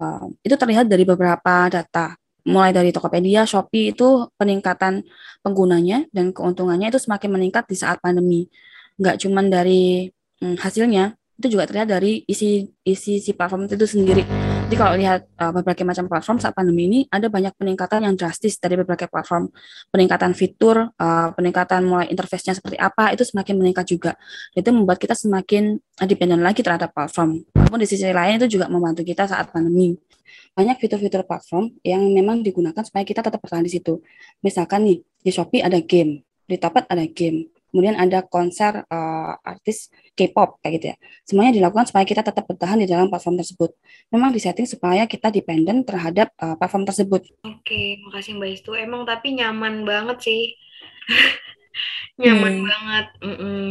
Uh, 0.00 0.30
itu 0.46 0.54
terlihat 0.54 0.86
dari 0.86 1.02
beberapa 1.02 1.68
data 1.68 2.14
mulai 2.48 2.72
dari 2.72 2.88
Tokopedia, 2.94 3.44
Shopee 3.44 3.92
itu 3.92 4.30
peningkatan 4.40 5.04
penggunanya 5.44 6.08
dan 6.14 6.32
keuntungannya 6.32 6.88
itu 6.88 6.96
semakin 7.02 7.28
meningkat 7.36 7.68
di 7.68 7.76
saat 7.76 8.00
pandemi. 8.00 8.48
Nggak 8.96 9.26
cuma 9.26 9.44
dari 9.44 10.08
hmm, 10.40 10.56
hasilnya, 10.56 11.19
itu 11.40 11.56
juga 11.56 11.64
terlihat 11.64 11.88
dari 11.88 12.20
isi 12.28 12.68
isi 12.84 13.16
si 13.16 13.32
platform 13.32 13.64
itu 13.64 13.88
sendiri. 13.88 14.22
Jadi 14.70 14.76
kalau 14.78 14.94
lihat 14.94 15.26
uh, 15.40 15.50
berbagai 15.50 15.82
macam 15.82 16.06
platform 16.06 16.38
saat 16.38 16.54
pandemi 16.54 16.86
ini 16.86 17.00
ada 17.08 17.26
banyak 17.26 17.56
peningkatan 17.56 18.06
yang 18.06 18.14
drastis 18.14 18.60
dari 18.60 18.76
berbagai 18.78 19.08
platform. 19.10 19.48
Peningkatan 19.90 20.36
fitur, 20.36 20.92
uh, 20.94 21.28
peningkatan 21.34 21.88
mulai 21.88 22.06
interface-nya 22.12 22.54
seperti 22.54 22.76
apa 22.76 23.10
itu 23.10 23.24
semakin 23.26 23.56
meningkat 23.56 23.88
juga. 23.88 24.14
Itu 24.52 24.70
membuat 24.70 25.00
kita 25.00 25.16
semakin 25.16 25.80
dependen 26.06 26.44
lagi 26.44 26.60
terhadap 26.60 26.92
platform. 26.92 27.42
Walaupun 27.56 27.80
di 27.82 27.88
sisi 27.88 28.06
lain 28.06 28.38
itu 28.38 28.60
juga 28.60 28.70
membantu 28.70 29.02
kita 29.02 29.26
saat 29.26 29.50
pandemi. 29.50 29.96
Banyak 30.54 30.76
fitur-fitur 30.78 31.26
platform 31.26 31.74
yang 31.82 32.06
memang 32.12 32.44
digunakan 32.44 32.84
supaya 32.84 33.02
kita 33.02 33.24
tetap 33.24 33.40
bertahan 33.40 33.64
di 33.64 33.72
situ. 33.72 33.98
Misalkan 34.44 34.86
nih 34.86 35.02
di 35.02 35.30
Shopee 35.34 35.64
ada 35.64 35.82
game, 35.82 36.22
di 36.46 36.56
Topet 36.60 36.86
ada 36.86 37.02
game, 37.10 37.48
kemudian 37.70 37.96
ada 37.96 38.26
konser 38.26 38.84
uh, 38.90 39.32
artis 39.46 39.88
K-pop 40.18 40.58
kayak 40.60 40.72
gitu 40.76 40.86
ya. 40.92 40.96
Semuanya 41.24 41.52
dilakukan 41.56 41.88
supaya 41.88 42.04
kita 42.04 42.20
tetap 42.26 42.44
bertahan 42.44 42.82
di 42.82 42.90
dalam 42.90 43.08
platform 43.08 43.38
tersebut. 43.40 43.70
Memang 44.10 44.34
disetting 44.34 44.66
supaya 44.66 45.06
kita 45.06 45.30
dependen 45.30 45.86
terhadap 45.86 46.34
uh, 46.42 46.58
platform 46.58 46.84
tersebut. 46.84 47.22
Oke, 47.46 48.02
makasih 48.04 48.36
Mbak 48.36 48.50
Istu. 48.60 48.74
Emang 48.76 49.06
tapi 49.06 49.38
nyaman 49.38 49.86
banget 49.86 50.18
sih. 50.20 50.42
nyaman 52.20 52.54
hmm. 52.60 52.66
banget. 52.66 53.06
Mm 53.22 53.36
-mm. 53.38 53.68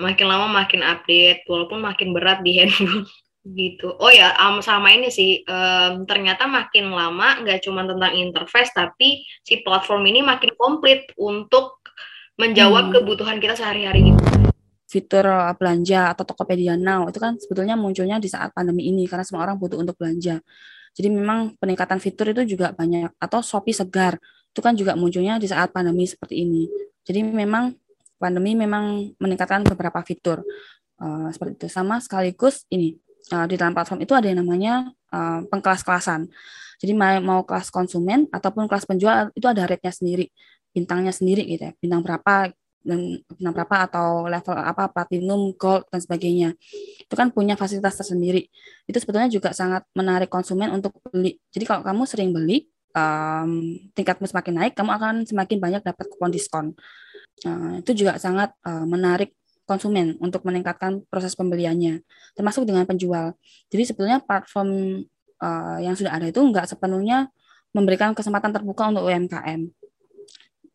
Makin 0.00 0.26
lama 0.26 0.46
makin 0.48 0.80
update, 0.80 1.44
walaupun 1.44 1.80
makin 1.80 2.12
berat 2.12 2.40
di 2.44 2.56
handphone 2.58 3.06
gitu. 3.44 3.96
Oh 3.96 4.12
ya, 4.12 4.36
um, 4.36 4.60
sama 4.60 4.92
ini 4.92 5.08
sih, 5.08 5.40
um, 5.48 6.04
ternyata 6.04 6.44
makin 6.44 6.92
lama 6.92 7.40
nggak 7.40 7.64
cuma 7.64 7.88
tentang 7.88 8.12
interface, 8.12 8.68
tapi 8.76 9.24
si 9.40 9.64
platform 9.64 10.04
ini 10.12 10.20
makin 10.20 10.52
komplit 10.60 11.08
untuk 11.16 11.80
menjawab 12.40 12.88
hmm. 12.88 12.94
kebutuhan 12.96 13.36
kita 13.36 13.52
sehari-hari 13.52 14.08
gitu. 14.08 14.20
Fitur 14.88 15.28
uh, 15.28 15.52
belanja 15.54 16.16
atau 16.16 16.24
Tokopedia 16.24 16.74
Now 16.74 17.06
itu 17.12 17.20
kan 17.20 17.36
sebetulnya 17.36 17.76
munculnya 17.76 18.16
di 18.16 18.26
saat 18.26 18.50
pandemi 18.56 18.88
ini 18.88 19.04
karena 19.04 19.22
semua 19.22 19.44
orang 19.44 19.60
butuh 19.60 19.76
untuk 19.76 19.94
belanja. 20.00 20.40
Jadi 20.96 21.08
memang 21.12 21.54
peningkatan 21.60 22.02
fitur 22.02 22.34
itu 22.34 22.56
juga 22.56 22.74
banyak 22.74 23.14
atau 23.20 23.38
Shopee 23.44 23.76
Segar 23.76 24.18
itu 24.50 24.58
kan 24.58 24.74
juga 24.74 24.98
munculnya 24.98 25.38
di 25.38 25.46
saat 25.46 25.70
pandemi 25.70 26.08
seperti 26.08 26.42
ini. 26.42 26.66
Jadi 27.06 27.22
memang 27.22 27.70
pandemi 28.18 28.58
memang 28.58 29.14
meningkatkan 29.22 29.62
beberapa 29.62 30.02
fitur 30.02 30.42
uh, 30.98 31.28
seperti 31.30 31.54
itu. 31.54 31.66
Sama 31.70 32.02
sekaligus 32.02 32.66
ini 32.72 32.98
uh, 33.30 33.46
di 33.46 33.54
dalam 33.54 33.76
platform 33.76 34.02
itu 34.02 34.16
ada 34.16 34.26
yang 34.26 34.42
namanya 34.42 34.90
uh, 35.14 35.46
pengkelas-kelasan. 35.46 36.26
Jadi 36.80 36.96
mau 36.96 37.44
kelas 37.44 37.68
konsumen 37.68 38.26
ataupun 38.32 38.64
kelas 38.64 38.88
penjual 38.88 39.28
itu 39.36 39.44
ada 39.44 39.68
rate-nya 39.68 39.92
sendiri 39.92 40.32
bintangnya 40.74 41.12
sendiri 41.14 41.46
gitu 41.46 41.70
ya. 41.70 41.72
Bintang 41.78 42.02
berapa 42.02 42.50
dan 42.80 43.20
bintang 43.36 43.52
berapa 43.52 43.76
atau 43.84 44.24
level 44.24 44.56
apa 44.56 44.88
platinum 44.88 45.52
gold 45.56 45.84
dan 45.92 46.00
sebagainya. 46.00 46.56
Itu 47.04 47.14
kan 47.14 47.28
punya 47.28 47.54
fasilitas 47.54 48.00
tersendiri. 48.00 48.48
Itu 48.88 48.96
sebetulnya 48.98 49.28
juga 49.28 49.52
sangat 49.52 49.84
menarik 49.92 50.32
konsumen 50.32 50.72
untuk 50.72 50.96
beli. 51.12 51.36
Jadi 51.52 51.64
kalau 51.68 51.84
kamu 51.84 52.02
sering 52.08 52.32
beli 52.32 52.64
um, 52.96 53.76
tingkatmu 53.92 54.26
semakin 54.26 54.54
naik 54.56 54.72
kamu 54.74 54.90
akan 54.96 55.14
semakin 55.28 55.58
banyak 55.60 55.82
dapat 55.84 56.06
kupon 56.08 56.32
diskon. 56.32 56.66
Uh, 57.44 57.80
itu 57.80 58.04
juga 58.04 58.16
sangat 58.20 58.52
uh, 58.64 58.84
menarik 58.84 59.32
konsumen 59.68 60.18
untuk 60.18 60.42
meningkatkan 60.42 61.04
proses 61.06 61.36
pembeliannya 61.38 62.02
termasuk 62.34 62.64
dengan 62.64 62.88
penjual. 62.88 63.36
Jadi 63.70 63.82
sebetulnya 63.86 64.18
platform 64.24 65.04
uh, 65.38 65.78
yang 65.78 65.94
sudah 65.94 66.16
ada 66.16 66.26
itu 66.26 66.40
nggak 66.40 66.66
sepenuhnya 66.66 67.28
memberikan 67.70 68.16
kesempatan 68.16 68.50
terbuka 68.50 68.90
untuk 68.90 69.06
UMKM 69.06 69.70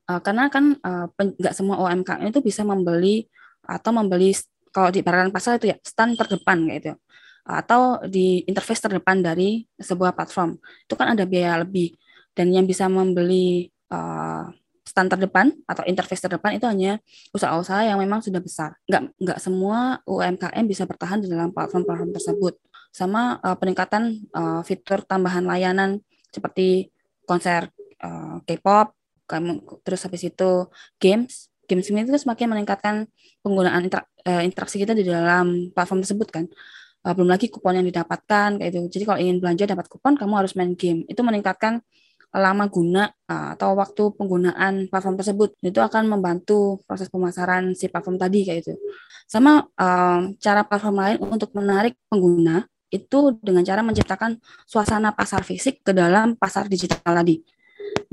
uh, 0.09 0.21
karena 0.21 0.49
kan 0.53 0.77
uh, 0.81 1.07
nggak 1.17 1.53
semua 1.53 1.81
UMKM 1.81 2.29
itu 2.29 2.41
bisa 2.41 2.61
membeli 2.61 3.25
atau 3.65 3.91
membeli 3.93 4.33
kalau 4.69 4.91
di 4.91 5.01
barang 5.01 5.31
pasar 5.31 5.57
itu 5.57 5.71
ya 5.71 5.77
stand 5.81 6.19
terdepan 6.19 6.67
kayak 6.67 6.79
itu 6.83 6.93
atau 7.45 8.01
di 8.09 8.41
interface 8.49 8.81
terdepan 8.81 9.21
dari 9.21 9.61
sebuah 9.77 10.17
platform. 10.17 10.57
Itu 10.89 10.97
kan 10.97 11.13
ada 11.13 11.29
biaya 11.29 11.61
lebih. 11.61 11.93
Dan 12.33 12.49
yang 12.51 12.65
bisa 12.65 12.89
membeli 12.89 13.69
uh, 13.93 14.49
stand 14.81 15.13
terdepan 15.13 15.53
atau 15.69 15.85
interface 15.85 16.25
terdepan 16.25 16.57
itu 16.57 16.65
hanya 16.65 16.97
usaha-usaha 17.31 17.85
yang 17.85 18.01
memang 18.01 18.25
sudah 18.25 18.41
besar. 18.41 18.75
Nggak 18.89 19.13
nggak 19.21 19.39
semua 19.39 20.01
UMKM 20.09 20.65
bisa 20.65 20.89
bertahan 20.89 21.21
di 21.21 21.29
dalam 21.29 21.53
platform-platform 21.53 22.11
tersebut. 22.17 22.57
Sama 22.89 23.37
uh, 23.45 23.55
peningkatan 23.55 24.25
uh, 24.33 24.61
fitur 24.65 25.05
tambahan 25.05 25.45
layanan 25.45 26.01
seperti 26.33 26.89
konser 27.29 27.69
uh, 28.01 28.41
K-pop 28.43 28.91
kamu 29.25 29.81
terus 29.85 30.01
habis 30.05 30.21
itu 30.25 30.69
games. 31.01 31.49
Games 31.65 31.89
ini 31.89 32.05
itu 32.05 32.13
semakin 32.13 32.53
meningkatkan 32.53 33.09
penggunaan 33.41 33.89
interak, 33.89 34.05
uh, 34.29 34.45
interaksi 34.45 34.77
kita 34.77 34.93
di 34.93 35.01
dalam 35.01 35.73
platform 35.73 36.05
tersebut 36.05 36.29
kan. 36.29 36.45
Uh, 37.05 37.13
belum 37.13 37.29
lagi 37.29 37.49
kupon 37.49 37.77
yang 37.77 37.85
didapatkan 37.85 38.57
kayak 38.61 38.69
itu 38.69 38.81
jadi 38.89 39.03
kalau 39.05 39.19
ingin 39.21 39.37
belanja 39.41 39.65
dapat 39.69 39.85
kupon 39.89 40.13
kamu 40.17 40.33
harus 40.45 40.53
main 40.53 40.77
game. 40.77 41.05
Itu 41.09 41.25
meningkatkan 41.25 41.81
lama 42.35 42.67
guna 42.69 43.09
uh, 43.31 43.57
atau 43.57 43.73
waktu 43.77 44.13
penggunaan 44.13 44.93
platform 44.93 45.15
tersebut. 45.17 45.49
Itu 45.65 45.81
akan 45.81 46.05
membantu 46.05 46.81
proses 46.85 47.09
pemasaran 47.09 47.73
si 47.73 47.89
platform 47.89 48.21
tadi 48.21 48.45
kayak 48.45 48.61
itu 48.61 48.73
sama 49.25 49.65
uh, 49.77 50.21
cara 50.37 50.61
platform 50.65 50.95
lain 51.01 51.17
untuk 51.25 51.49
menarik 51.57 51.97
pengguna 52.09 52.69
itu 52.93 53.33
dengan 53.41 53.65
cara 53.65 53.81
menciptakan 53.81 54.37
suasana 54.69 55.11
pasar 55.11 55.41
fisik 55.41 55.81
ke 55.81 55.91
dalam 55.91 56.37
pasar 56.37 56.69
digital 56.69 57.01
tadi 57.01 57.41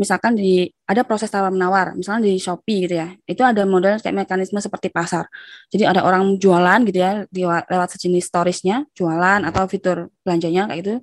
misalkan 0.03 0.35
di 0.35 0.67
ada 0.91 1.07
proses 1.07 1.31
tawar 1.31 1.55
menawar, 1.55 1.95
misalnya 1.95 2.27
di 2.27 2.43
Shopee 2.43 2.91
gitu 2.91 2.99
ya, 2.99 3.15
itu 3.23 3.43
ada 3.47 3.63
model 3.63 4.03
kayak 4.03 4.27
mekanisme 4.27 4.59
seperti 4.59 4.91
pasar. 4.91 5.31
Jadi 5.71 5.87
ada 5.87 6.03
orang 6.03 6.35
jualan 6.43 6.83
gitu 6.91 6.99
ya, 6.99 7.23
di, 7.31 7.47
lewat 7.47 7.89
sejenis 7.95 8.27
storiesnya, 8.27 8.83
jualan 8.99 9.47
atau 9.47 9.63
fitur 9.71 10.11
belanjanya 10.27 10.67
kayak 10.67 10.79
gitu, 10.83 10.95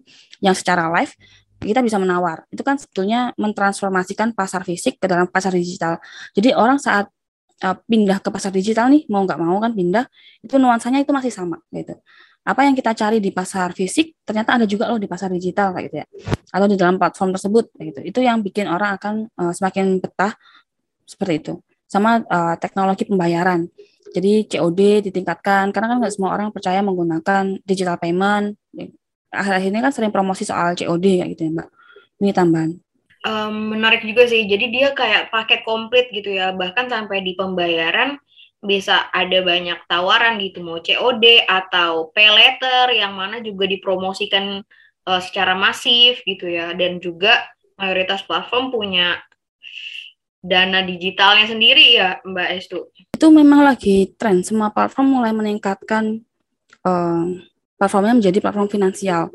yang 0.44 0.51
secara 0.51 0.91
live 0.91 1.15
kita 1.63 1.79
bisa 1.79 1.96
menawar. 1.96 2.44
Itu 2.51 2.68
kan 2.68 2.75
sebetulnya 2.75 3.32
mentransformasikan 3.39 4.36
pasar 4.36 4.68
fisik 4.68 5.00
ke 5.00 5.08
dalam 5.08 5.32
pasar 5.32 5.56
digital. 5.56 6.03
Jadi 6.36 6.51
orang 6.51 6.79
saat 6.79 7.08
uh, 7.63 7.75
pindah 7.88 8.20
ke 8.20 8.29
pasar 8.29 8.51
digital 8.51 8.91
nih, 8.91 9.08
mau 9.08 9.24
nggak 9.24 9.39
mau 9.39 9.56
kan 9.63 9.72
pindah, 9.72 10.03
itu 10.44 10.60
nuansanya 10.60 11.00
itu 11.00 11.15
masih 11.15 11.32
sama 11.32 11.63
gitu 11.72 11.96
apa 12.46 12.62
yang 12.65 12.74
kita 12.74 12.96
cari 12.96 13.19
di 13.19 13.29
pasar 13.29 13.75
fisik 13.75 14.15
ternyata 14.24 14.58
ada 14.58 14.65
juga 14.65 14.88
loh 14.89 14.98
di 14.98 15.05
pasar 15.05 15.29
digital 15.29 15.75
kayak 15.75 15.86
gitu 15.91 15.98
ya. 16.01 16.05
Atau 16.50 16.67
di 16.72 16.77
dalam 16.79 16.96
platform 16.98 17.36
tersebut 17.36 17.65
kayak 17.75 17.86
gitu. 17.93 18.00
Itu 18.15 18.19
yang 18.25 18.41
bikin 18.41 18.65
orang 18.65 18.98
akan 18.98 19.13
uh, 19.38 19.53
semakin 19.53 20.00
betah 20.01 20.34
seperti 21.05 21.34
itu. 21.46 21.53
Sama 21.89 22.22
uh, 22.25 22.55
teknologi 22.58 23.05
pembayaran. 23.05 23.67
Jadi 24.10 24.50
COD 24.50 25.05
ditingkatkan 25.05 25.69
karena 25.69 25.88
kan 25.93 25.98
nggak 26.01 26.13
semua 26.13 26.34
orang 26.34 26.50
percaya 26.50 26.81
menggunakan 26.81 27.62
digital 27.62 28.01
payment. 28.01 28.58
Akhir-akhir 29.29 29.69
ini 29.69 29.79
kan 29.86 29.93
sering 29.93 30.10
promosi 30.13 30.41
soal 30.48 30.74
COD 30.74 31.22
kayak 31.22 31.29
gitu 31.38 31.41
ya 31.46 31.51
mbak. 31.53 31.69
Ini 32.19 32.31
tambahan. 32.34 32.72
Um, 33.19 33.77
menarik 33.77 34.01
juga 34.01 34.25
sih. 34.25 34.48
Jadi 34.50 34.74
dia 34.74 34.96
kayak 34.98 35.29
paket 35.29 35.62
komplit 35.62 36.10
gitu 36.10 36.34
ya. 36.34 36.55
Bahkan 36.55 36.89
sampai 36.89 37.22
di 37.22 37.38
pembayaran 37.38 38.17
bisa 38.60 39.08
ada 39.16 39.39
banyak 39.39 39.80
tawaran 39.88 40.36
gitu 40.44 40.60
mau 40.60 40.84
COD 40.84 41.48
atau 41.48 42.12
pay 42.12 42.28
letter 42.28 42.92
yang 42.92 43.16
mana 43.16 43.39
juga 43.39 43.63
dipromosikan 43.63 44.60
uh, 45.08 45.22
secara 45.24 45.56
masif 45.56 46.20
gitu 46.28 46.51
ya 46.51 46.75
dan 46.75 47.00
juga 47.00 47.48
mayoritas 47.80 48.20
platform 48.28 48.75
punya 48.75 49.24
dana 50.39 50.84
digitalnya 50.84 51.48
sendiri 51.48 52.00
ya 52.00 52.20
Mbak 52.24 52.50
Estu. 52.56 52.80
Itu 53.16 53.28
memang 53.32 53.63
lagi 53.63 54.12
tren 54.16 54.44
semua 54.44 54.72
platform 54.72 55.20
mulai 55.20 55.32
meningkatkan 55.36 56.24
uh, 56.84 57.24
platformnya 57.80 58.20
menjadi 58.20 58.39
platform 58.44 58.68
finansial. 58.68 59.32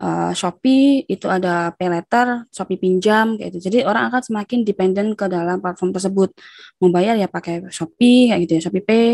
Uh, 0.00 0.32
Shopee 0.32 1.04
itu 1.06 1.26
ada 1.28 1.70
pay 1.76 1.88
letter, 1.92 2.48
Shopee 2.50 2.80
pinjam 2.80 3.36
kayak 3.36 3.54
gitu. 3.54 3.70
Jadi 3.70 3.78
orang 3.84 4.08
akan 4.08 4.22
semakin 4.24 4.58
dependen 4.64 5.06
ke 5.14 5.28
dalam 5.28 5.60
platform 5.62 5.92
tersebut. 5.92 6.32
Membayar 6.80 7.14
ya 7.20 7.28
pakai 7.28 7.68
Shopee 7.68 8.32
kayak 8.32 8.40
gitu 8.48 8.52
ya, 8.58 8.62
Shopee 8.66 8.84
Pay 8.84 9.08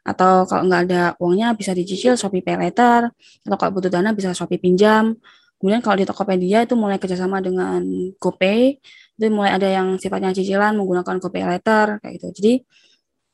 atau 0.00 0.48
kalau 0.48 0.64
nggak 0.64 0.82
ada 0.88 1.02
uangnya 1.20 1.52
bisa 1.52 1.76
dicicil 1.76 2.16
Shopee 2.16 2.40
pay 2.40 2.56
letter 2.56 3.12
atau 3.44 3.56
kalau 3.60 3.70
butuh 3.76 3.92
dana 3.92 4.16
bisa 4.16 4.32
Shopee 4.32 4.60
pinjam. 4.60 5.16
Kemudian 5.60 5.84
kalau 5.84 6.00
di 6.00 6.08
Tokopedia 6.08 6.64
itu 6.64 6.72
mulai 6.72 6.96
kerjasama 6.96 7.44
dengan 7.44 7.84
GoPay, 8.16 8.80
itu 9.20 9.24
mulai 9.28 9.52
ada 9.60 9.68
yang 9.68 10.00
sifatnya 10.00 10.32
cicilan 10.32 10.72
menggunakan 10.72 11.20
GoPay 11.20 11.44
letter 11.44 12.00
kayak 12.00 12.12
gitu. 12.16 12.26
Jadi 12.40 12.52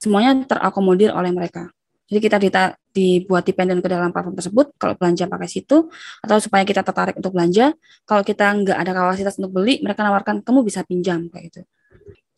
semuanya 0.03 0.43
terakomodir 0.43 1.15
oleh 1.15 1.31
mereka. 1.31 1.71
Jadi 2.07 2.19
kita 2.23 2.37
dita, 2.39 2.63
dibuat 2.95 3.43
dependen 3.43 3.83
ke 3.83 3.89
dalam 3.91 4.15
platform 4.15 4.39
tersebut 4.39 4.67
kalau 4.79 4.95
belanja 4.95 5.27
pakai 5.27 5.49
situ 5.51 5.91
atau 6.23 6.37
supaya 6.39 6.63
kita 6.63 6.87
tertarik 6.87 7.19
untuk 7.19 7.35
belanja. 7.35 7.75
Kalau 8.07 8.23
kita 8.23 8.47
nggak 8.63 8.79
ada 8.79 8.93
kapasitas 8.95 9.35
untuk 9.43 9.59
beli, 9.59 9.83
mereka 9.83 10.07
nawarkan 10.07 10.39
kamu 10.47 10.63
bisa 10.63 10.87
pinjam 10.87 11.27
kayak 11.27 11.51
gitu. 11.51 11.61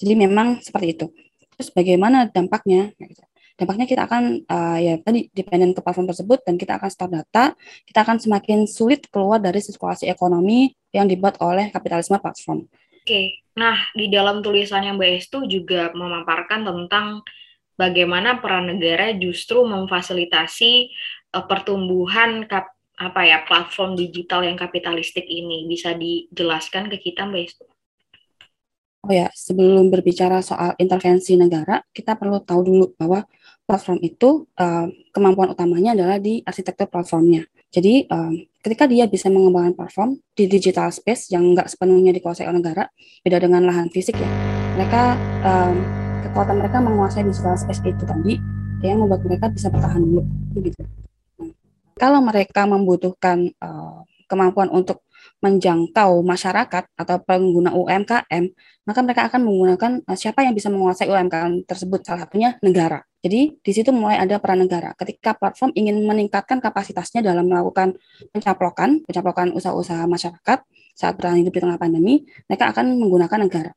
Jadi 0.01 0.13
memang 0.17 0.65
seperti 0.65 0.97
itu. 0.97 1.07
Terus 1.59 1.69
bagaimana 1.75 2.31
dampaknya? 2.33 2.97
Gitu. 2.97 3.21
Dampaknya 3.59 3.91
kita 3.91 4.07
akan 4.07 4.47
uh, 4.47 4.79
ya 4.79 4.95
tadi 5.03 5.27
dependen 5.35 5.75
ke 5.75 5.83
platform 5.83 6.07
tersebut 6.07 6.39
dan 6.47 6.55
kita 6.55 6.79
akan 6.79 6.89
store 6.89 7.13
data, 7.13 7.45
kita 7.85 8.07
akan 8.07 8.17
semakin 8.23 8.65
sulit 8.71 9.11
keluar 9.11 9.43
dari 9.43 9.59
sirkulasi 9.59 10.07
ekonomi 10.07 10.71
yang 10.95 11.11
dibuat 11.11 11.43
oleh 11.43 11.69
kapitalisme 11.75 12.17
platform. 12.23 12.71
Oke, 13.03 13.43
nah 13.59 13.75
di 13.99 14.07
dalam 14.09 14.41
tulisannya 14.41 14.95
Mbak 14.95 15.11
Estu 15.19 15.39
juga 15.51 15.91
memaparkan 15.91 16.63
tentang 16.63 17.27
bagaimana 17.79 18.43
peran 18.43 18.75
negara 18.75 19.15
justru 19.15 19.63
memfasilitasi 19.63 20.91
uh, 21.39 21.47
pertumbuhan 21.47 22.45
kap, 22.51 22.75
apa 22.99 23.23
ya 23.23 23.47
platform 23.47 23.95
digital 23.95 24.43
yang 24.43 24.59
kapitalistik 24.59 25.25
ini 25.25 25.71
bisa 25.71 25.95
dijelaskan 25.95 26.91
ke 26.91 26.99
kita 26.99 27.25
Mbak 27.31 27.43
Istu? 27.47 27.65
Oh 29.07 29.15
ya, 29.15 29.31
sebelum 29.31 29.95
berbicara 29.95 30.43
soal 30.43 30.75
intervensi 30.75 31.39
negara, 31.39 31.79
kita 31.95 32.19
perlu 32.19 32.43
tahu 32.43 32.61
dulu 32.67 32.87
bahwa 32.99 33.23
platform 33.63 34.03
itu 34.03 34.51
uh, 34.59 34.91
kemampuan 35.15 35.55
utamanya 35.55 35.95
adalah 35.95 36.19
di 36.19 36.43
arsitektur 36.43 36.91
platformnya. 36.91 37.47
Jadi 37.71 38.11
um, 38.11 38.35
ketika 38.59 38.91
dia 38.91 39.07
bisa 39.07 39.31
mengembangkan 39.31 39.79
platform 39.79 40.19
di 40.35 40.51
digital 40.51 40.91
space 40.91 41.31
yang 41.31 41.55
nggak 41.55 41.71
sepenuhnya 41.71 42.11
dikuasai 42.11 42.49
oleh 42.51 42.59
negara, 42.59 42.91
beda 43.23 43.39
dengan 43.39 43.69
lahan 43.71 43.87
fisik 43.93 44.19
ya, 44.19 44.31
mereka 44.75 45.15
um, 45.47 45.98
kekuatan 46.23 46.59
mereka 46.59 46.79
menguasai 46.83 47.23
digital 47.23 47.55
space 47.55 47.83
itu 47.85 48.05
tadi 48.05 48.35
yang 48.83 49.03
membuat 49.03 49.23
mereka 49.27 49.51
bisa 49.51 49.71
bertahan 49.71 50.03
dulu 50.03 50.23
gitu. 50.63 50.83
Kalau 51.99 52.23
mereka 52.23 52.63
membutuhkan 52.63 53.51
uh, 53.59 54.07
kemampuan 54.31 54.71
untuk 54.71 55.03
menjangkau 55.43 56.23
masyarakat 56.23 56.85
atau 56.95 57.17
pengguna 57.23 57.75
UMKM, 57.75 58.45
maka 58.87 59.01
mereka 59.03 59.27
akan 59.27 59.41
menggunakan 59.43 59.93
uh, 60.07 60.15
siapa 60.15 60.47
yang 60.47 60.55
bisa 60.55 60.71
menguasai 60.71 61.11
UMKM 61.11 61.67
tersebut, 61.67 62.07
salah 62.07 62.27
satunya 62.27 62.55
negara. 62.63 63.03
Jadi 63.19 63.59
di 63.59 63.73
situ 63.75 63.91
mulai 63.91 64.23
ada 64.23 64.39
peran 64.39 64.63
negara. 64.63 64.95
Ketika 64.95 65.35
platform 65.35 65.75
ingin 65.75 65.99
meningkatkan 66.07 66.63
kapasitasnya 66.63 67.19
dalam 67.19 67.51
melakukan 67.51 67.99
pencaplokan, 68.31 69.03
pencaplokan 69.03 69.51
usaha-usaha 69.59 70.07
masyarakat 70.07 70.59
saat 70.95 71.13
bertahan 71.19 71.43
hidup 71.43 71.51
di 71.51 71.61
tengah 71.67 71.79
pandemi, 71.83 72.23
mereka 72.47 72.71
akan 72.71 72.95
menggunakan 72.95 73.39
negara. 73.43 73.71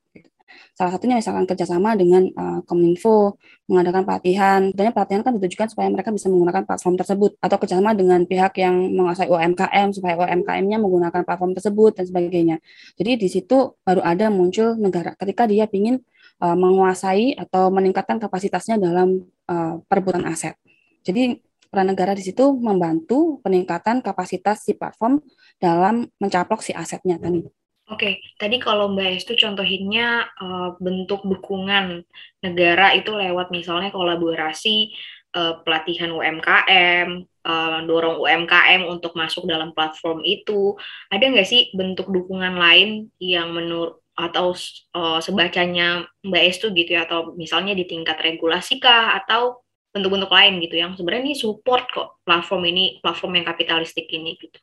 Salah 0.81 0.97
satunya 0.97 1.13
misalkan 1.21 1.45
kerjasama 1.45 1.93
dengan 1.93 2.25
uh, 2.33 2.65
Kominfo, 2.65 3.37
mengadakan 3.69 4.01
pelatihan. 4.01 4.73
Sebenarnya 4.73 4.93
pelatihan 4.97 5.21
kan 5.21 5.37
ditujukan 5.37 5.67
supaya 5.69 5.93
mereka 5.93 6.09
bisa 6.09 6.25
menggunakan 6.25 6.65
platform 6.65 6.97
tersebut. 6.97 7.37
Atau 7.37 7.61
kerjasama 7.61 7.93
dengan 7.93 8.25
pihak 8.25 8.57
yang 8.57 8.89
menguasai 8.89 9.29
UMKM, 9.29 9.93
supaya 9.93 10.17
UMKM-nya 10.17 10.81
menggunakan 10.81 11.21
platform 11.21 11.53
tersebut, 11.53 12.01
dan 12.01 12.09
sebagainya. 12.09 12.57
Jadi 12.97 13.11
di 13.13 13.29
situ 13.29 13.77
baru 13.85 14.01
ada 14.01 14.33
muncul 14.33 14.73
negara. 14.81 15.13
Ketika 15.13 15.45
dia 15.45 15.69
ingin 15.69 16.01
uh, 16.41 16.57
menguasai 16.57 17.37
atau 17.37 17.69
meningkatkan 17.69 18.17
kapasitasnya 18.17 18.81
dalam 18.81 19.21
uh, 19.53 19.85
perebutan 19.85 20.25
aset. 20.25 20.57
Jadi 21.05 21.37
peran 21.69 21.93
negara 21.93 22.17
di 22.17 22.25
situ 22.25 22.57
membantu 22.57 23.37
peningkatan 23.45 24.01
kapasitas 24.01 24.65
si 24.65 24.73
platform 24.73 25.21
dalam 25.61 26.09
mencaplok 26.17 26.65
si 26.65 26.73
asetnya 26.73 27.21
tadi. 27.21 27.60
Oke, 27.91 28.23
tadi 28.39 28.55
kalau 28.55 28.87
Mbak 28.95 29.19
Estu 29.19 29.35
contohinnya 29.35 30.31
uh, 30.39 30.79
bentuk 30.79 31.27
dukungan 31.27 32.07
negara 32.39 32.95
itu 32.95 33.11
lewat 33.11 33.51
misalnya 33.51 33.91
kolaborasi 33.91 34.95
uh, 35.35 35.59
pelatihan 35.67 36.15
UMKM, 36.15 37.27
uh, 37.43 37.79
dorong 37.83 38.23
UMKM 38.23 38.87
untuk 38.87 39.11
masuk 39.19 39.43
dalam 39.43 39.75
platform 39.75 40.23
itu. 40.23 40.79
Ada 41.11 41.35
nggak 41.35 41.47
sih 41.47 41.75
bentuk 41.75 42.07
dukungan 42.07 42.55
lain 42.55 43.11
yang 43.19 43.51
menurut 43.51 43.99
atau 44.15 44.55
uh, 44.95 45.19
sebacanya 45.19 46.07
Mbak 46.23 46.43
Estu 46.47 46.71
gitu 46.71 46.95
ya, 46.95 47.03
atau 47.03 47.35
misalnya 47.35 47.75
di 47.75 47.83
tingkat 47.83 48.15
regulasi 48.23 48.79
kah, 48.79 49.19
atau 49.19 49.67
bentuk-bentuk 49.91 50.31
lain 50.31 50.63
gitu 50.63 50.79
yang 50.79 50.95
sebenarnya 50.95 51.27
ini 51.27 51.35
support 51.35 51.91
kok 51.91 52.23
platform 52.23 52.71
ini, 52.71 53.03
platform 53.03 53.35
yang 53.35 53.45
kapitalistik 53.51 54.07
ini 54.07 54.39
gitu. 54.39 54.59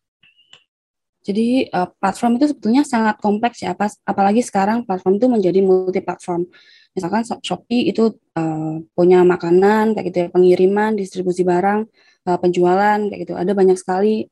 Jadi 1.29 1.69
uh, 1.69 1.93
platform 2.01 2.41
itu 2.41 2.57
sebetulnya 2.57 2.89
sangat 2.89 3.21
kompleks 3.21 3.61
ya, 3.61 3.77
apa, 3.77 3.93
apalagi 4.09 4.41
sekarang 4.41 4.89
platform 4.89 5.21
itu 5.21 5.29
menjadi 5.29 5.61
multi 5.61 6.01
platform. 6.01 6.49
Misalkan 6.97 7.21
Shopee 7.45 7.85
itu 7.93 8.17
uh, 8.33 8.81
punya 8.97 9.21
makanan 9.29 9.93
kayak 9.93 10.07
gitu 10.09 10.19
ya, 10.25 10.29
pengiriman, 10.33 10.97
distribusi 10.97 11.45
barang, 11.45 11.85
uh, 12.25 12.39
penjualan 12.41 12.97
kayak 13.13 13.21
gitu. 13.29 13.37
Ada 13.37 13.53
banyak 13.53 13.77
sekali 13.77 14.25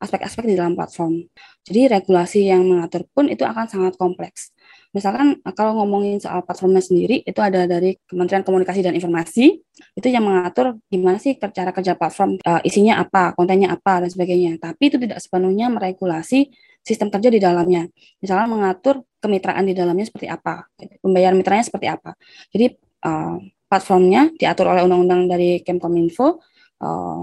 aspek-aspek 0.00 0.48
uh, 0.48 0.48
di 0.48 0.54
dalam 0.56 0.72
platform. 0.72 1.28
Jadi 1.68 1.80
regulasi 1.92 2.48
yang 2.48 2.64
mengatur 2.64 3.04
pun 3.12 3.28
itu 3.28 3.44
akan 3.44 3.68
sangat 3.68 4.00
kompleks. 4.00 4.55
Misalkan 4.96 5.36
eh, 5.44 5.52
kalau 5.52 5.76
ngomongin 5.84 6.16
soal 6.16 6.40
platformnya 6.40 6.80
sendiri, 6.80 7.20
itu 7.20 7.36
ada 7.44 7.68
dari 7.68 8.00
Kementerian 8.08 8.40
Komunikasi 8.40 8.80
dan 8.80 8.96
Informasi, 8.96 9.60
itu 9.92 10.06
yang 10.08 10.24
mengatur 10.24 10.80
gimana 10.88 11.20
sih 11.20 11.36
cara 11.36 11.68
kerja 11.76 11.92
platform, 11.92 12.40
uh, 12.40 12.64
isinya 12.64 12.96
apa, 13.04 13.36
kontennya 13.36 13.76
apa, 13.76 14.00
dan 14.00 14.08
sebagainya. 14.08 14.56
Tapi 14.56 14.88
itu 14.88 14.96
tidak 14.96 15.20
sepenuhnya 15.20 15.68
meregulasi 15.68 16.48
sistem 16.80 17.12
kerja 17.12 17.28
di 17.28 17.36
dalamnya. 17.36 17.84
Misalnya 18.24 18.48
mengatur 18.48 19.04
kemitraan 19.20 19.68
di 19.68 19.76
dalamnya 19.76 20.08
seperti 20.08 20.32
apa, 20.32 20.64
pembayaran 21.04 21.36
mitranya 21.36 21.68
seperti 21.68 21.92
apa. 21.92 22.16
Jadi 22.48 22.72
uh, 23.04 23.36
platformnya 23.68 24.32
diatur 24.32 24.72
oleh 24.72 24.80
undang-undang 24.86 25.28
dari 25.28 25.60
Kemkominfo 25.60 26.40
uh, 26.80 27.22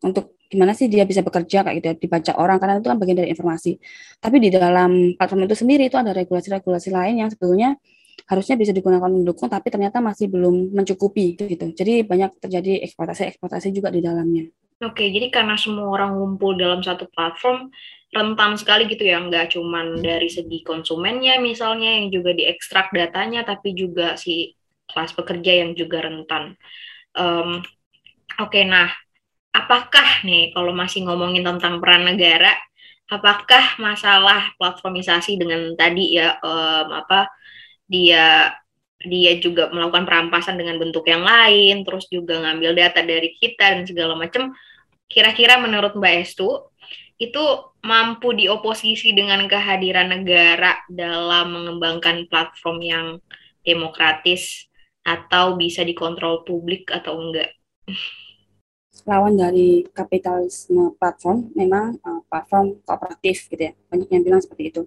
untuk 0.00 0.40
gimana 0.52 0.76
sih 0.76 0.92
dia 0.92 1.08
bisa 1.08 1.24
bekerja 1.24 1.64
kayak 1.64 1.76
gitu 1.80 1.86
ya, 1.88 1.94
dibaca 1.96 2.32
orang 2.36 2.60
karena 2.60 2.74
itu 2.76 2.88
kan 2.92 2.98
bagian 3.00 3.18
dari 3.24 3.30
informasi. 3.32 3.80
Tapi 4.20 4.36
di 4.36 4.48
dalam 4.52 5.16
platform 5.16 5.48
itu 5.48 5.56
sendiri 5.56 5.88
itu 5.88 5.96
ada 5.96 6.12
regulasi-regulasi 6.12 6.92
lain 6.92 7.24
yang 7.24 7.28
sebetulnya 7.32 7.80
harusnya 8.28 8.60
bisa 8.60 8.76
digunakan 8.76 9.08
mendukung 9.08 9.48
tapi 9.48 9.72
ternyata 9.72 10.04
masih 10.04 10.28
belum 10.28 10.76
mencukupi 10.76 11.40
gitu. 11.40 11.72
Jadi 11.72 12.04
banyak 12.04 12.36
terjadi 12.36 12.84
eksploitasi-eksploitasi 12.84 13.72
juga 13.72 13.88
di 13.88 14.04
dalamnya. 14.04 14.44
Oke, 14.84 15.08
jadi 15.08 15.32
karena 15.32 15.56
semua 15.56 15.88
orang 15.88 16.20
ngumpul 16.20 16.58
dalam 16.58 16.84
satu 16.84 17.08
platform 17.08 17.72
rentan 18.12 18.60
sekali 18.60 18.84
gitu 18.92 19.08
ya, 19.08 19.24
nggak 19.24 19.56
cuman 19.56 20.04
dari 20.04 20.28
segi 20.28 20.60
konsumennya 20.60 21.40
misalnya 21.40 21.96
yang 21.96 22.12
juga 22.12 22.36
diekstrak 22.36 22.92
datanya, 22.92 23.40
tapi 23.40 23.72
juga 23.72 24.20
si 24.20 24.52
kelas 24.92 25.16
pekerja 25.16 25.64
yang 25.64 25.72
juga 25.72 26.04
rentan. 26.04 26.60
Um, 27.16 27.64
Oke, 28.40 28.64
nah 28.64 28.88
apakah 29.52 30.24
nih 30.24 30.50
kalau 30.56 30.72
masih 30.72 31.04
ngomongin 31.04 31.44
tentang 31.44 31.78
peran 31.78 32.08
negara, 32.08 32.56
apakah 33.12 33.76
masalah 33.76 34.56
platformisasi 34.56 35.36
dengan 35.36 35.76
tadi 35.76 36.16
ya 36.16 36.40
um, 36.40 36.88
apa 36.96 37.28
dia 37.84 38.56
dia 39.02 39.36
juga 39.42 39.68
melakukan 39.68 40.06
perampasan 40.06 40.56
dengan 40.56 40.78
bentuk 40.78 41.04
yang 41.10 41.26
lain, 41.26 41.82
terus 41.82 42.06
juga 42.08 42.38
ngambil 42.40 42.72
data 42.72 43.02
dari 43.02 43.34
kita 43.36 43.78
dan 43.78 43.84
segala 43.84 44.14
macam. 44.14 44.54
Kira-kira 45.10 45.60
menurut 45.60 45.92
Mbak 45.98 46.14
Estu 46.22 46.48
itu 47.18 47.44
mampu 47.82 48.32
dioposisi 48.32 49.12
dengan 49.12 49.44
kehadiran 49.50 50.10
negara 50.10 50.80
dalam 50.86 51.52
mengembangkan 51.52 52.30
platform 52.30 52.78
yang 52.80 53.06
demokratis 53.66 54.70
atau 55.02 55.58
bisa 55.58 55.82
dikontrol 55.82 56.46
publik 56.46 56.88
atau 56.94 57.18
enggak? 57.18 57.50
Lawan 59.02 59.34
dari 59.34 59.82
kapitalisme 59.90 60.94
platform 60.94 61.50
memang 61.58 61.98
uh, 62.06 62.22
platform 62.30 62.78
kooperatif 62.86 63.50
gitu 63.50 63.62
ya. 63.70 63.72
Banyak 63.90 64.08
yang 64.10 64.22
bilang 64.22 64.42
seperti 64.42 64.70
itu. 64.70 64.82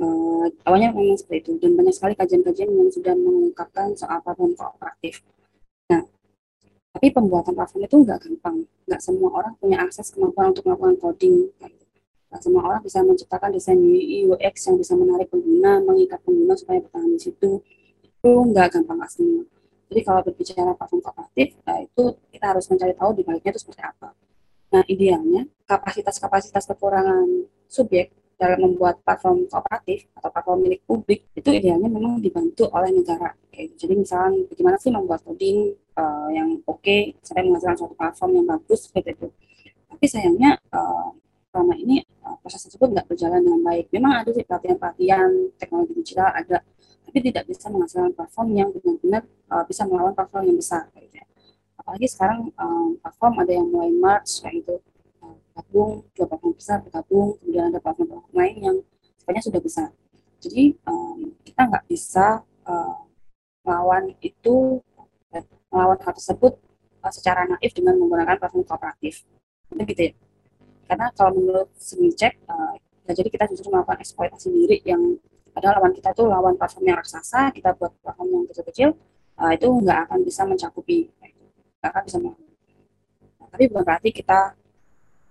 Uh, 0.00 0.48
awalnya 0.64 0.92
memang 0.92 1.16
seperti 1.16 1.48
itu. 1.48 1.52
Dan 1.60 1.76
banyak 1.76 1.94
sekali 1.96 2.14
kajian-kajian 2.16 2.68
yang 2.68 2.90
sudah 2.92 3.14
mengungkapkan 3.16 3.96
soal 3.96 4.20
platform 4.20 4.52
kooperatif. 4.56 5.24
Nah 5.88 6.04
tapi 6.90 7.06
pembuatan 7.14 7.54
platform 7.56 7.82
itu 7.86 7.96
nggak 8.04 8.18
gampang. 8.28 8.56
Nggak 8.84 9.00
semua 9.00 9.30
orang 9.32 9.52
punya 9.56 9.76
akses 9.80 10.12
kemampuan 10.12 10.52
untuk 10.52 10.68
melakukan 10.68 10.96
coding. 11.00 11.48
Nggak 12.30 12.40
semua 12.44 12.62
orang 12.62 12.80
bisa 12.84 12.98
menciptakan 13.00 13.50
desain 13.56 13.80
UI 13.80 14.28
UX 14.30 14.54
yang 14.68 14.76
bisa 14.76 14.92
menarik 14.94 15.32
pengguna 15.32 15.80
mengikat 15.82 16.20
pengguna 16.22 16.54
supaya 16.54 16.84
bertahan 16.84 17.10
di 17.10 17.20
situ. 17.20 17.64
Itu 18.04 18.30
nggak 18.52 18.76
gampang 18.76 19.00
nggak 19.00 19.12
semua 19.12 19.44
jadi 19.90 20.00
kalau 20.06 20.20
berbicara 20.22 20.70
platform 20.78 21.02
kooperatif, 21.02 21.48
nah 21.66 21.82
itu 21.82 22.04
kita 22.30 22.44
harus 22.54 22.64
mencari 22.70 22.94
tahu 22.94 23.10
di 23.10 23.22
baliknya 23.26 23.50
itu 23.50 23.60
seperti 23.66 23.82
apa. 23.82 24.14
Nah, 24.70 24.82
idealnya 24.86 25.42
kapasitas-kapasitas 25.66 26.62
kekurangan 26.70 27.26
subjek 27.66 28.14
dalam 28.38 28.70
membuat 28.70 29.02
platform 29.04 29.50
kooperatif 29.50 30.08
atau 30.16 30.30
platform 30.32 30.58
milik 30.64 30.80
publik 30.88 31.28
itu 31.36 31.50
idealnya 31.52 31.90
memang 31.90 32.22
dibantu 32.22 32.70
oleh 32.72 32.88
negara. 32.94 33.34
Oke, 33.50 33.74
jadi 33.76 33.92
misalnya 33.92 34.46
bagaimana 34.48 34.80
sih 34.80 34.88
membuat 34.88 35.20
coding 35.26 35.76
uh, 35.98 36.30
yang 36.32 36.56
oke 36.64 36.80
okay, 36.80 37.12
sampai 37.20 37.44
menghasilkan 37.44 37.76
suatu 37.76 37.94
platform 37.98 38.30
yang 38.40 38.46
bagus 38.48 38.88
seperti 38.88 39.12
itu. 39.12 39.28
Tapi 39.90 40.06
sayangnya 40.08 40.56
uh, 40.72 41.12
selama 41.52 41.74
ini 41.76 42.00
uh, 42.24 42.38
proses 42.40 42.64
tersebut 42.64 42.88
nggak 42.94 43.06
berjalan 43.10 43.44
dengan 43.44 43.60
baik. 43.60 43.92
Memang 43.92 44.24
ada 44.24 44.30
sih 44.32 44.46
pelatihan-pelatihan 44.46 45.30
teknologi 45.60 45.92
digital 45.98 46.32
ada, 46.32 46.64
tapi 47.10 47.26
tidak 47.26 47.50
bisa 47.50 47.66
menghasilkan 47.66 48.14
platform 48.14 48.54
yang 48.54 48.70
benar-benar 48.70 49.26
uh, 49.50 49.66
bisa 49.66 49.82
melawan 49.82 50.14
platform 50.14 50.46
yang 50.46 50.58
besar. 50.62 50.86
Gitu 50.94 51.18
ya. 51.18 51.26
Apalagi 51.74 52.06
sekarang 52.06 52.54
um, 52.54 52.94
platform 53.02 53.34
ada 53.42 53.50
yang 53.50 53.66
mulai 53.66 53.90
merge 53.90 54.38
kayak 54.38 54.62
gitu. 54.62 54.78
Uh, 55.18 55.34
gabung 55.58 56.06
dua 56.14 56.26
platform 56.30 56.54
besar 56.54 56.78
bergabung 56.86 57.34
kemudian 57.42 57.66
ada 57.74 57.82
platform-platform 57.82 58.30
lain 58.38 58.56
yang 58.62 58.76
sebenarnya 59.18 59.44
sudah 59.50 59.58
besar. 59.58 59.88
Jadi 60.38 60.64
um, 60.86 61.34
kita 61.42 61.60
nggak 61.66 61.84
bisa 61.90 62.46
uh, 62.70 63.02
melawan 63.66 64.14
itu 64.22 64.78
melawan 65.74 65.98
hal 65.98 66.14
tersebut 66.14 66.62
uh, 67.02 67.10
secara 67.10 67.42
naif 67.50 67.74
dengan 67.74 67.98
menggunakan 67.98 68.38
platform 68.38 68.62
kooperatif. 68.62 69.26
Itu 69.74 69.82
gitu 69.82 70.02
ya. 70.06 70.12
Karena 70.86 71.10
kalau 71.10 71.34
menurut 71.34 71.74
cek 71.74 72.38
uh, 72.46 72.78
jadi 73.10 73.26
kita 73.26 73.50
justru 73.50 73.66
melakukan 73.74 73.98
eksploitasi 73.98 74.46
diri 74.54 74.78
yang 74.86 75.18
ada 75.56 75.78
lawan 75.78 75.92
kita 75.94 76.10
tuh 76.14 76.30
lawan 76.30 76.54
platform 76.54 76.84
yang 76.86 76.98
raksasa 76.98 77.50
kita 77.50 77.74
buat 77.74 77.92
platform 78.00 78.28
yang 78.30 78.44
kecil-kecil 78.50 78.90
uh, 79.40 79.50
itu 79.54 79.66
nggak 79.66 79.98
akan 80.08 80.18
bisa 80.22 80.42
mencakupi 80.46 81.10
nggak 81.80 81.90
akan 81.96 82.02
bisa 82.04 82.18
melakukan. 82.20 82.56
Nah, 83.40 83.48
tapi 83.48 83.64
bukan 83.72 83.84
berarti 83.88 84.08
kita 84.12 84.38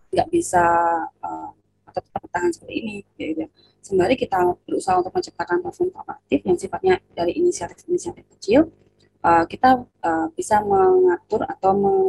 nggak 0.10 0.28
bisa 0.34 0.66
uh, 1.22 1.50
atau 1.90 2.02
tetap 2.02 2.22
bertahan 2.26 2.50
seperti 2.50 2.74
ini. 2.82 2.96
Gitu. 3.18 3.46
Sembari 3.86 4.18
kita 4.18 4.38
berusaha 4.66 4.98
untuk 4.98 5.14
menciptakan 5.14 5.62
platform 5.62 5.90
kooperatif 5.94 6.40
yang 6.46 6.58
sifatnya 6.58 6.94
dari 7.14 7.38
inisiatif-inisiatif 7.38 8.26
kecil, 8.38 8.70
uh, 9.22 9.46
kita 9.46 9.86
uh, 10.06 10.28
bisa 10.34 10.62
mengatur 10.66 11.46
atau 11.46 11.72
meng 11.78 12.02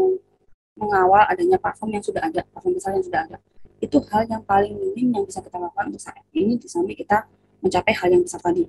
mengawal 0.81 1.29
adanya 1.29 1.61
platform 1.61 2.01
yang 2.01 2.05
sudah 2.05 2.25
ada, 2.25 2.41
platform 2.41 2.73
besar 2.73 2.97
yang 2.97 3.05
sudah 3.05 3.21
ada. 3.29 3.37
Itu 3.85 4.01
hal 4.09 4.25
yang 4.25 4.41
paling 4.49 4.73
minim 4.73 5.13
yang 5.13 5.25
bisa 5.29 5.45
kita 5.45 5.61
lakukan 5.61 5.93
untuk 5.93 6.01
saat 6.01 6.25
ini, 6.33 6.57
di 6.57 6.65
samping 6.65 6.97
kita 6.97 7.29
mencapai 7.61 7.93
hal 7.97 8.09
yang 8.13 8.23
besar 8.25 8.41
tadi. 8.41 8.65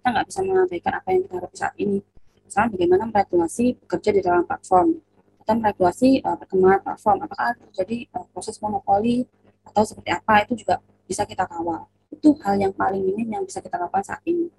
Kita 0.00 0.08
nggak 0.10 0.26
bisa 0.26 0.40
mengabaikan 0.42 0.92
apa 0.96 1.08
yang 1.12 1.22
kita 1.28 1.34
harapkan 1.36 1.58
saat 1.58 1.74
ini, 1.76 1.98
misalnya 2.46 2.68
bagaimana 2.74 3.02
meregulasi 3.10 3.64
bekerja 3.84 4.10
di 4.16 4.20
dalam 4.24 4.42
platform. 4.48 4.88
Atau 5.44 5.54
meregulasi 5.58 6.08
uh, 6.24 6.36
perkembangan 6.40 6.80
platform. 6.86 7.18
Apakah 7.26 7.58
terjadi 7.68 8.08
uh, 8.16 8.26
proses 8.32 8.56
monopoli 8.62 9.26
atau 9.66 9.82
seperti 9.84 10.10
apa 10.10 10.46
itu 10.46 10.64
juga 10.64 10.80
bisa 11.04 11.26
kita 11.26 11.44
kawal. 11.46 11.86
Itu 12.10 12.34
hal 12.42 12.58
yang 12.58 12.72
paling 12.74 13.02
minim 13.02 13.28
yang 13.28 13.44
bisa 13.44 13.60
kita 13.60 13.76
lakukan 13.76 14.02
saat 14.06 14.22
ini. 14.26 14.50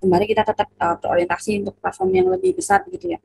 Kembali 0.00 0.24
kita 0.24 0.42
tetap 0.48 0.68
uh, 0.80 0.96
berorientasi 0.96 1.60
untuk 1.60 1.76
platform 1.78 2.10
yang 2.16 2.28
lebih 2.32 2.56
besar 2.56 2.84
gitu 2.88 3.14
ya. 3.14 3.20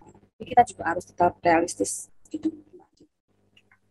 Tapi 0.00 0.44
kita 0.46 0.62
juga 0.64 0.94
harus 0.94 1.04
tetap 1.04 1.36
realistis 1.42 2.06
gitu. 2.30 2.54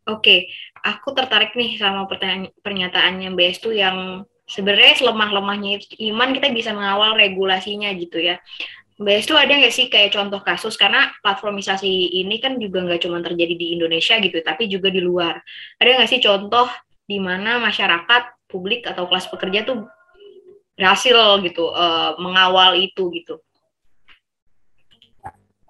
Oke, 0.09 0.49
aku 0.81 1.13
tertarik 1.13 1.53
nih 1.53 1.77
sama 1.77 2.09
pertanyaan 2.09 2.49
pernyataannya 2.65 3.29
Mbak 3.29 3.47
Estu 3.53 3.69
yang 3.69 4.25
sebenarnya 4.49 4.97
selemah-lemahnya 4.97 5.85
iman 6.09 6.29
kita 6.33 6.49
bisa 6.49 6.73
mengawal 6.73 7.13
regulasinya 7.13 7.93
gitu 7.93 8.17
ya. 8.17 8.41
Mbak 8.99 9.31
tuh 9.31 9.39
ada 9.39 9.53
nggak 9.55 9.71
sih 9.71 9.87
kayak 9.87 10.11
contoh 10.11 10.43
kasus 10.43 10.75
karena 10.75 11.07
platformisasi 11.23 12.19
ini 12.19 12.35
kan 12.43 12.59
juga 12.59 12.83
nggak 12.83 13.07
cuma 13.07 13.23
terjadi 13.23 13.55
di 13.55 13.67
Indonesia 13.79 14.19
gitu, 14.19 14.43
tapi 14.43 14.67
juga 14.67 14.91
di 14.91 14.99
luar. 14.99 15.39
Ada 15.79 16.03
nggak 16.03 16.09
sih 16.11 16.19
contoh 16.19 16.67
di 17.07 17.15
mana 17.15 17.63
masyarakat, 17.63 18.51
publik 18.51 18.83
atau 18.83 19.07
kelas 19.07 19.31
pekerja 19.31 19.63
tuh 19.63 19.87
berhasil 20.75 21.15
gitu 21.47 21.71
uh, 21.71 22.19
mengawal 22.19 22.75
itu 22.75 23.07
gitu? 23.15 23.39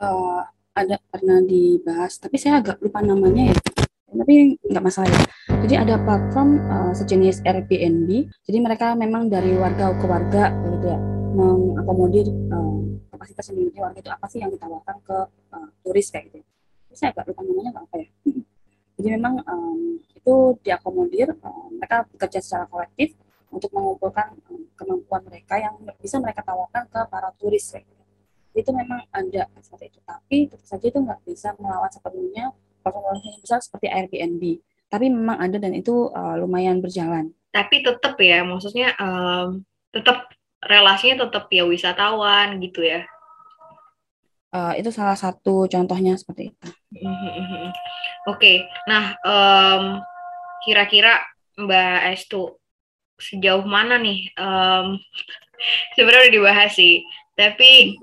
Uh, 0.01 0.41
ada 0.73 0.97
pernah 1.13 1.37
dibahas, 1.45 2.17
tapi 2.17 2.41
saya 2.41 2.65
agak 2.65 2.81
lupa 2.81 3.03
namanya 3.05 3.53
ya. 3.53 3.68
Tapi 4.19 4.59
nggak 4.59 4.83
masalah 4.83 5.07
ya. 5.07 5.23
Jadi 5.63 5.73
ada 5.79 5.95
platform 6.03 6.59
uh, 6.67 6.91
sejenis 6.91 7.39
Airbnb. 7.47 8.09
Jadi 8.43 8.57
mereka 8.59 8.91
memang 8.99 9.31
dari 9.31 9.55
warga 9.55 9.95
ke 9.95 10.05
warga 10.05 10.51
gitu 10.75 10.91
ya, 10.91 10.99
mengakomodir 11.31 12.27
uh, 12.51 12.83
kapasitas 13.15 13.55
yang 13.55 13.71
warga 13.79 13.99
itu 14.03 14.11
apa 14.11 14.25
sih 14.27 14.43
yang 14.43 14.51
ditawarkan 14.51 14.97
ke 15.07 15.17
uh, 15.55 15.67
turis 15.87 16.11
kayak 16.11 16.35
gitu. 16.35 16.39
Saya 16.91 17.15
agak 17.15 17.31
lupa 17.31 17.47
namanya 17.47 17.79
nggak 17.79 17.85
apa 17.87 17.95
ya. 17.95 18.09
Jadi 18.99 19.07
memang 19.15 19.39
um, 19.47 20.03
itu 20.11 20.35
diakomodir, 20.67 21.31
um, 21.39 21.79
mereka 21.79 22.03
bekerja 22.11 22.43
secara 22.43 22.67
kolektif 22.67 23.15
untuk 23.47 23.71
mengumpulkan 23.71 24.35
um, 24.51 24.67
kemampuan 24.75 25.23
mereka 25.23 25.55
yang 25.55 25.79
bisa 26.03 26.19
mereka 26.19 26.43
tawarkan 26.43 26.91
ke 26.91 26.99
para 27.07 27.31
turis 27.39 27.71
kayak 27.71 27.87
gitu. 27.87 28.03
Itu 28.51 28.75
memang 28.75 29.07
ada 29.15 29.47
seperti 29.63 29.95
itu, 29.95 29.99
tapi 30.03 30.51
tentu 30.51 30.65
saja 30.67 30.83
itu 30.83 30.99
nggak 30.99 31.23
bisa 31.23 31.55
melawan 31.55 31.87
sepenuhnya 31.87 32.51
platform 32.91 33.21
yang 33.21 33.41
besar 33.41 33.59
seperti 33.61 33.87
Airbnb. 33.87 34.43
Tapi 34.89 35.05
memang 35.13 35.37
ada 35.37 35.57
dan 35.61 35.73
itu 35.77 36.09
uh, 36.09 36.35
lumayan 36.41 36.81
berjalan. 36.81 37.29
Tapi 37.53 37.85
tetap 37.85 38.17
ya, 38.17 38.41
maksudnya 38.41 38.93
um, 38.97 39.61
tetap 39.93 40.29
relasinya 40.65 41.29
tetap 41.29 41.47
ya 41.49 41.63
wisatawan 41.65 42.57
gitu 42.59 42.83
ya. 42.83 43.05
Uh, 44.49 44.73
itu 44.81 44.89
salah 44.89 45.13
satu 45.13 45.69
contohnya 45.69 46.17
seperti 46.17 46.49
itu. 46.49 46.67
Oke, 46.97 47.69
okay. 48.25 48.57
nah 48.89 49.13
um, 49.21 50.01
kira-kira 50.65 51.21
Mbak 51.53 52.17
Estu 52.17 52.57
sejauh 53.21 53.61
mana 53.61 54.01
nih? 54.01 54.33
Um, 54.41 54.97
sebenarnya 55.93 56.33
udah 56.33 56.33
dibahas 56.33 56.71
sih, 56.73 57.05
tapi 57.37 57.93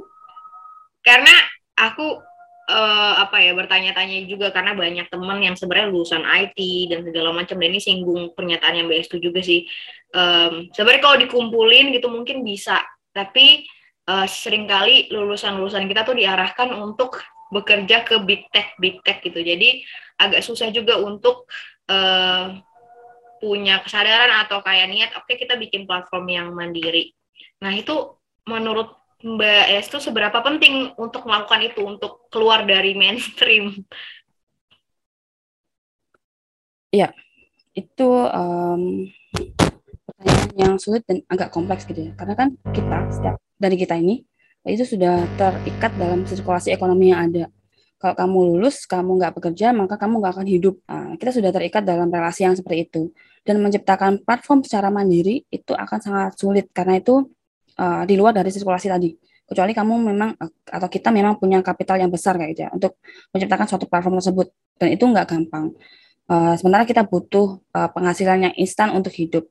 karena 1.02 1.34
aku 1.74 2.22
uh, 2.66 3.14
apa 3.22 3.42
ya 3.42 3.54
bertanya-tanya 3.54 4.26
juga 4.26 4.50
karena 4.50 4.74
banyak 4.74 5.06
teman 5.06 5.38
yang 5.42 5.54
sebenarnya 5.54 5.88
lulusan 5.90 6.22
IT 6.22 6.58
dan 6.90 7.00
segala 7.06 7.30
macam 7.32 7.56
dan 7.58 7.70
ini 7.70 7.80
singgung 7.80 8.34
pernyataan 8.34 8.74
yang 8.82 8.86
BS 8.90 9.10
juga 9.16 9.40
sih. 9.42 9.66
Um, 10.14 10.70
sebenarnya 10.74 11.02
kalau 11.02 11.16
dikumpulin 11.22 11.94
gitu 11.94 12.10
mungkin 12.10 12.42
bisa, 12.42 12.82
tapi 13.14 13.66
uh, 14.10 14.26
sering 14.26 14.66
kali 14.66 15.10
lulusan-lulusan 15.10 15.86
kita 15.86 16.02
tuh 16.02 16.18
diarahkan 16.18 16.74
untuk 16.74 17.22
bekerja 17.54 18.02
ke 18.02 18.18
big 18.26 18.50
tech 18.50 18.74
big 18.82 18.98
tech 19.06 19.22
gitu. 19.22 19.38
Jadi 19.38 19.86
agak 20.18 20.42
susah 20.42 20.70
juga 20.74 20.98
untuk 20.98 21.46
uh, 21.86 22.58
punya 23.36 23.84
kesadaran 23.84 24.32
atau 24.48 24.64
kayak 24.64 24.88
niat 24.88 25.10
oke 25.14 25.28
okay, 25.28 25.36
kita 25.38 25.54
bikin 25.54 25.84
platform 25.84 26.26
yang 26.26 26.48
mandiri. 26.56 27.12
Nah, 27.62 27.72
itu 27.72 28.16
menurut 28.48 29.05
Mbak 29.26 29.64
Es 29.74 29.90
itu 29.90 29.98
seberapa 29.98 30.38
penting 30.38 30.94
untuk 30.94 31.26
melakukan 31.26 31.58
itu 31.66 31.82
untuk 31.82 32.30
keluar 32.30 32.62
dari 32.62 32.94
mainstream? 32.94 33.82
Ya, 36.94 37.10
itu 37.74 38.06
um, 38.06 39.10
pertanyaan 40.06 40.50
yang 40.54 40.74
sulit 40.78 41.02
dan 41.10 41.26
agak 41.26 41.50
kompleks 41.50 41.82
gitu 41.90 42.06
ya. 42.06 42.12
Karena 42.14 42.38
kan 42.38 42.54
kita 42.70 42.98
setiap 43.10 43.36
dari 43.58 43.74
kita 43.74 43.98
ini 43.98 44.22
itu 44.62 44.86
sudah 44.86 45.26
terikat 45.34 45.90
dalam 45.98 46.22
sirkulasi 46.22 46.70
ekonomi 46.70 47.10
yang 47.10 47.26
ada. 47.26 47.50
Kalau 47.98 48.14
kamu 48.14 48.38
lulus, 48.54 48.86
kamu 48.86 49.18
nggak 49.18 49.34
bekerja, 49.42 49.74
maka 49.74 49.98
kamu 49.98 50.22
nggak 50.22 50.34
akan 50.38 50.46
hidup. 50.46 50.78
Nah, 50.86 51.18
kita 51.18 51.34
sudah 51.34 51.50
terikat 51.50 51.82
dalam 51.82 52.06
relasi 52.12 52.46
yang 52.46 52.54
seperti 52.54 52.86
itu. 52.86 53.02
Dan 53.42 53.58
menciptakan 53.58 54.22
platform 54.22 54.62
secara 54.62 54.90
mandiri 54.90 55.42
itu 55.50 55.72
akan 55.74 55.98
sangat 55.98 56.32
sulit 56.38 56.70
karena 56.70 56.98
itu 57.02 57.26
uh, 57.80 58.02
di 58.08 58.14
luar 58.16 58.32
dari 58.36 58.50
sirkulasi 58.52 58.88
tadi. 58.90 59.10
Kecuali 59.46 59.70
kamu 59.70 59.94
memang 60.10 60.34
atau 60.66 60.88
kita 60.90 61.14
memang 61.14 61.38
punya 61.38 61.62
kapital 61.62 62.02
yang 62.02 62.10
besar 62.10 62.34
kayak 62.34 62.50
gitu 62.56 62.62
ya 62.66 62.70
untuk 62.74 62.98
menciptakan 63.30 63.66
suatu 63.70 63.86
platform 63.86 64.18
tersebut 64.18 64.50
dan 64.76 64.88
itu 64.90 65.04
nggak 65.06 65.26
gampang. 65.30 65.70
Uh, 66.26 66.58
sementara 66.58 66.82
kita 66.82 67.06
butuh 67.06 67.62
uh, 67.70 67.88
penghasilan 67.94 68.50
yang 68.50 68.54
instan 68.58 68.90
untuk 68.90 69.14
hidup. 69.14 69.46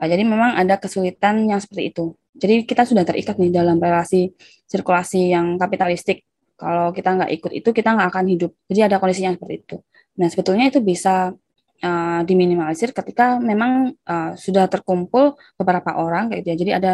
Uh, 0.00 0.08
jadi 0.08 0.24
memang 0.24 0.56
ada 0.56 0.80
kesulitan 0.80 1.44
yang 1.44 1.60
seperti 1.60 1.92
itu. 1.92 2.16
Jadi 2.32 2.64
kita 2.64 2.88
sudah 2.88 3.04
terikat 3.04 3.36
nih 3.36 3.52
dalam 3.52 3.76
relasi 3.76 4.32
sirkulasi 4.64 5.36
yang 5.36 5.60
kapitalistik. 5.60 6.24
Kalau 6.56 6.88
kita 6.96 7.12
nggak 7.20 7.30
ikut 7.36 7.52
itu 7.52 7.68
kita 7.76 7.92
nggak 7.92 8.08
akan 8.08 8.24
hidup. 8.32 8.52
Jadi 8.72 8.80
ada 8.88 8.96
kondisi 8.96 9.28
yang 9.28 9.36
seperti 9.36 9.68
itu. 9.68 9.76
Nah 10.16 10.28
sebetulnya 10.32 10.72
itu 10.72 10.80
bisa 10.80 11.36
uh, 11.84 12.20
diminimalisir 12.24 12.96
ketika 12.96 13.36
memang 13.36 13.92
uh, 14.08 14.32
sudah 14.36 14.64
terkumpul 14.72 15.36
beberapa 15.60 15.96
orang 16.00 16.32
kayak 16.32 16.40
gitu 16.40 16.48
ya. 16.48 16.56
Jadi 16.56 16.72
ada 16.72 16.92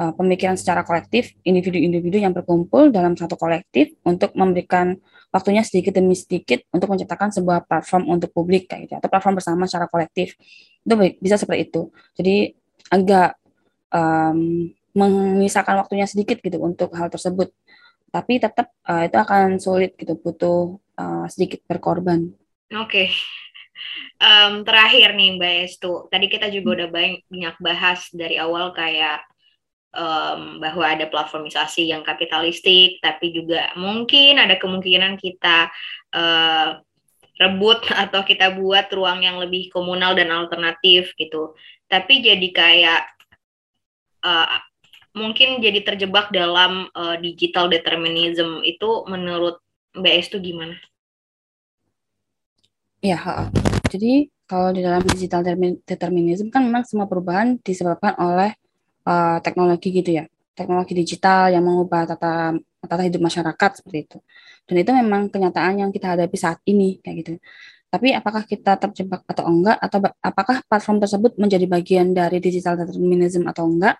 uh, 0.00 0.12
pemikiran 0.16 0.56
secara 0.56 0.80
kolektif, 0.80 1.36
individu-individu 1.44 2.16
yang 2.24 2.32
berkumpul 2.32 2.88
dalam 2.88 3.12
satu 3.12 3.36
kolektif 3.36 3.92
untuk 4.08 4.32
memberikan 4.32 4.96
waktunya 5.30 5.60
sedikit 5.60 5.94
demi 5.94 6.16
sedikit 6.16 6.64
untuk 6.72 6.90
menciptakan 6.90 7.30
sebuah 7.30 7.68
platform 7.68 8.08
untuk 8.08 8.32
publik 8.32 8.66
kayak 8.66 8.88
gitu 8.88 8.94
atau 8.96 9.08
platform 9.12 9.36
bersama 9.36 9.68
secara 9.68 9.86
kolektif. 9.86 10.34
Itu 10.82 10.96
bisa 11.20 11.36
seperti 11.36 11.68
itu. 11.68 11.92
Jadi 12.16 12.56
agak 12.90 13.36
um, 13.92 14.72
menyisakan 14.90 15.78
waktunya 15.84 16.08
sedikit 16.08 16.42
gitu 16.42 16.58
untuk 16.58 16.90
hal 16.96 17.12
tersebut. 17.12 17.52
Tapi 18.10 18.42
tetap 18.42 18.74
uh, 18.90 19.06
itu 19.06 19.14
akan 19.14 19.62
sulit 19.62 19.94
gitu 19.94 20.18
butuh 20.18 20.80
uh, 20.98 21.30
sedikit 21.30 21.62
berkorban. 21.70 22.34
Oke. 22.74 23.06
Okay. 23.06 23.08
um, 24.18 24.66
terakhir 24.66 25.14
nih 25.14 25.38
Mbak 25.38 25.54
Estu, 25.70 26.10
tadi 26.10 26.26
kita 26.26 26.50
juga 26.50 26.82
udah 26.82 26.88
banyak 26.90 27.54
bahas 27.62 28.10
dari 28.10 28.34
awal 28.34 28.74
kayak 28.74 29.22
um, 29.94 30.62
bahwa 30.62 30.84
ada 30.86 31.06
platformisasi 31.10 31.90
yang 31.90 32.06
kapitalistik, 32.06 33.02
tapi 33.02 33.34
juga 33.34 33.70
mungkin 33.74 34.38
ada 34.38 34.58
kemungkinan 34.58 35.18
kita 35.18 35.70
uh, 36.14 36.78
rebut 37.40 37.80
atau 38.08 38.22
kita 38.22 38.54
buat 38.54 38.90
ruang 38.92 39.24
yang 39.26 39.38
lebih 39.42 39.72
komunal 39.72 40.14
dan 40.14 40.30
alternatif 40.30 41.14
gitu. 41.18 41.54
Tapi 41.90 42.22
jadi 42.22 42.48
kayak 42.54 43.02
uh, 44.22 44.58
mungkin 45.16 45.58
jadi 45.58 45.82
terjebak 45.82 46.30
dalam 46.30 46.86
uh, 46.94 47.18
digital 47.18 47.66
determinism 47.66 48.62
itu 48.62 49.04
menurut 49.10 49.58
Mbak 49.96 50.14
Estu 50.22 50.38
gimana? 50.38 50.78
Ya, 53.00 53.16
jadi 53.88 54.28
kalau 54.44 54.76
di 54.76 54.84
dalam 54.84 55.00
digital 55.00 55.40
determinism 55.88 56.52
kan 56.52 56.68
memang 56.68 56.84
semua 56.84 57.08
perubahan 57.08 57.56
disebabkan 57.64 58.12
oleh 58.20 58.52
uh, 59.10 59.38
teknologi 59.42 59.90
gitu 59.90 60.10
ya. 60.22 60.24
Teknologi 60.54 60.92
digital 60.94 61.50
yang 61.50 61.66
mengubah 61.66 62.14
tata 62.14 62.54
tata 62.80 63.02
hidup 63.02 63.22
masyarakat 63.22 63.70
seperti 63.82 63.98
itu. 64.06 64.18
Dan 64.64 64.74
itu 64.86 64.90
memang 64.94 65.26
kenyataan 65.26 65.82
yang 65.82 65.90
kita 65.90 66.14
hadapi 66.14 66.36
saat 66.38 66.62
ini 66.70 67.02
kayak 67.02 67.16
gitu. 67.26 67.32
Tapi 67.90 68.14
apakah 68.14 68.46
kita 68.46 68.78
terjebak 68.78 69.26
atau 69.26 69.50
enggak 69.50 69.74
atau 69.82 69.98
apakah 70.22 70.62
platform 70.62 71.02
tersebut 71.02 71.34
menjadi 71.42 71.66
bagian 71.66 72.14
dari 72.14 72.38
digital 72.38 72.78
determinism 72.78 73.50
atau 73.50 73.66
enggak? 73.66 73.98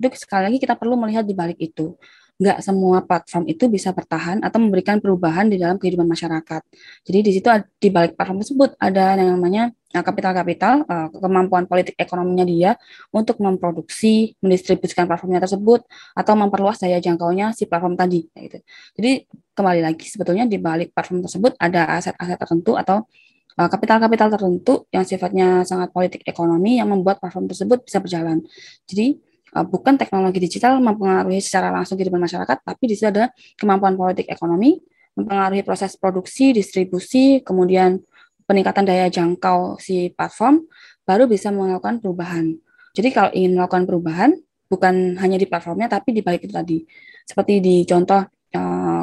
Itu 0.00 0.08
sekali 0.16 0.48
lagi 0.48 0.58
kita 0.60 0.72
perlu 0.80 0.96
melihat 0.96 1.24
di 1.28 1.36
balik 1.36 1.60
itu 1.60 1.96
nggak 2.36 2.58
semua 2.60 3.00
platform 3.00 3.48
itu 3.48 3.64
bisa 3.72 3.96
bertahan 3.96 4.44
atau 4.44 4.60
memberikan 4.60 5.00
perubahan 5.00 5.48
di 5.48 5.56
dalam 5.56 5.80
kehidupan 5.80 6.04
masyarakat. 6.04 6.62
Jadi 7.08 7.18
di 7.24 7.30
situ 7.32 7.48
di 7.80 7.88
balik 7.88 8.12
platform 8.12 8.44
tersebut 8.44 8.70
ada 8.76 9.16
yang 9.16 9.40
namanya 9.40 9.72
kapital-kapital, 9.96 10.84
uh, 10.84 11.08
kemampuan 11.08 11.64
politik 11.64 11.96
ekonominya 11.96 12.44
dia 12.44 12.70
untuk 13.08 13.40
memproduksi, 13.40 14.36
mendistribusikan 14.44 15.08
platformnya 15.08 15.40
tersebut, 15.40 15.88
atau 16.12 16.32
memperluas 16.36 16.76
daya 16.76 17.00
jangkaunya 17.00 17.56
si 17.56 17.64
platform 17.64 17.96
tadi. 17.96 18.28
Gitu. 18.28 18.60
Jadi 18.98 19.10
kembali 19.56 19.80
lagi 19.80 20.04
sebetulnya 20.04 20.44
di 20.44 20.60
balik 20.60 20.92
platform 20.92 21.24
tersebut 21.24 21.56
ada 21.56 21.96
aset-aset 21.96 22.36
tertentu 22.36 22.76
atau 22.76 23.08
uh, 23.56 23.68
kapital-kapital 23.72 24.28
tertentu 24.36 24.84
yang 24.92 25.04
sifatnya 25.08 25.64
sangat 25.64 25.88
politik 25.96 26.20
ekonomi 26.28 26.76
yang 26.76 26.92
membuat 26.92 27.16
platform 27.16 27.48
tersebut 27.48 27.88
bisa 27.88 27.98
berjalan. 28.04 28.44
Jadi 28.84 29.16
bukan 29.64 29.96
teknologi 29.96 30.42
digital 30.42 30.82
mempengaruhi 30.84 31.40
secara 31.40 31.72
langsung 31.72 31.96
kehidupan 31.96 32.20
masyarakat, 32.20 32.60
tapi 32.60 32.84
di 32.84 32.94
situ 32.98 33.08
ada 33.08 33.32
kemampuan 33.56 33.96
politik 33.96 34.28
ekonomi 34.28 34.76
mempengaruhi 35.16 35.64
proses 35.64 35.96
produksi, 35.96 36.52
distribusi, 36.52 37.40
kemudian 37.40 38.04
peningkatan 38.44 38.84
daya 38.84 39.08
jangkau 39.08 39.80
si 39.80 40.12
platform, 40.12 40.68
baru 41.08 41.24
bisa 41.24 41.48
melakukan 41.50 41.98
perubahan. 42.04 42.52
Jadi 42.92 43.08
kalau 43.10 43.32
ingin 43.32 43.56
melakukan 43.56 43.84
perubahan, 43.88 44.30
bukan 44.68 45.16
hanya 45.18 45.40
di 45.40 45.48
platformnya, 45.48 45.88
tapi 45.88 46.12
di 46.12 46.20
balik 46.20 46.46
itu 46.46 46.54
tadi. 46.54 46.78
Seperti 47.26 47.58
di 47.58 47.82
contoh 47.88 48.22
uh, 48.54 48.95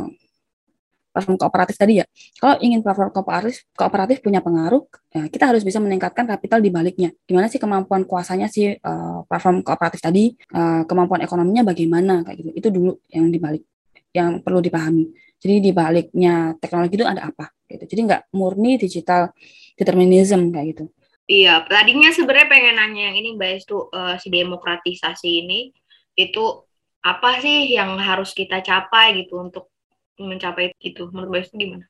platform 1.14 1.38
kooperatif 1.38 1.78
tadi 1.78 2.02
ya. 2.02 2.06
Kalau 2.42 2.58
ingin 2.60 2.82
platform 2.82 3.14
kooperatif, 3.14 3.70
kooperatif 3.78 4.18
punya 4.26 4.42
pengaruh, 4.42 4.82
ya 5.14 5.30
kita 5.30 5.54
harus 5.54 5.62
bisa 5.62 5.78
meningkatkan 5.78 6.26
kapital 6.26 6.60
di 6.60 6.74
baliknya. 6.74 7.14
Gimana 7.30 7.46
sih 7.48 7.62
kemampuan 7.62 8.10
kuasanya 8.10 8.50
si 8.50 8.74
uh, 8.74 9.22
platform 9.30 9.62
kooperatif 9.62 10.02
tadi, 10.02 10.34
uh, 10.58 10.82
kemampuan 10.90 11.22
ekonominya 11.22 11.70
bagaimana 11.70 12.26
kayak 12.26 12.38
gitu. 12.42 12.50
Itu 12.58 12.68
dulu 12.74 12.92
yang 13.14 13.30
dibalik, 13.30 13.64
yang 14.10 14.42
perlu 14.42 14.60
dipahami. 14.60 15.14
Jadi 15.38 15.56
di 15.62 15.72
baliknya 15.72 16.58
teknologi 16.58 16.98
itu 16.98 17.06
ada 17.06 17.30
apa? 17.30 17.54
gitu. 17.74 17.86
Jadi 17.90 18.02
nggak 18.06 18.22
murni 18.38 18.78
digital 18.78 19.34
determinism 19.74 20.54
kayak 20.54 20.68
gitu. 20.78 20.86
Iya, 21.24 21.64
tadinya 21.66 22.12
sebenarnya 22.12 22.48
pengen 22.52 22.76
nanya 22.78 23.02
yang 23.10 23.16
ini 23.18 23.30
Mbak 23.40 23.52
itu 23.64 23.78
uh, 23.90 24.16
si 24.20 24.28
demokratisasi 24.28 25.30
ini 25.48 25.72
itu 26.14 26.44
apa 27.04 27.40
sih 27.42 27.74
yang 27.74 27.96
harus 27.98 28.36
kita 28.36 28.62
capai 28.62 29.24
gitu 29.24 29.40
untuk 29.40 29.73
mencapai 30.20 30.74
itu? 30.82 31.10
Menurut 31.10 31.30
Mbak 31.30 31.44
gimana? 31.58 31.86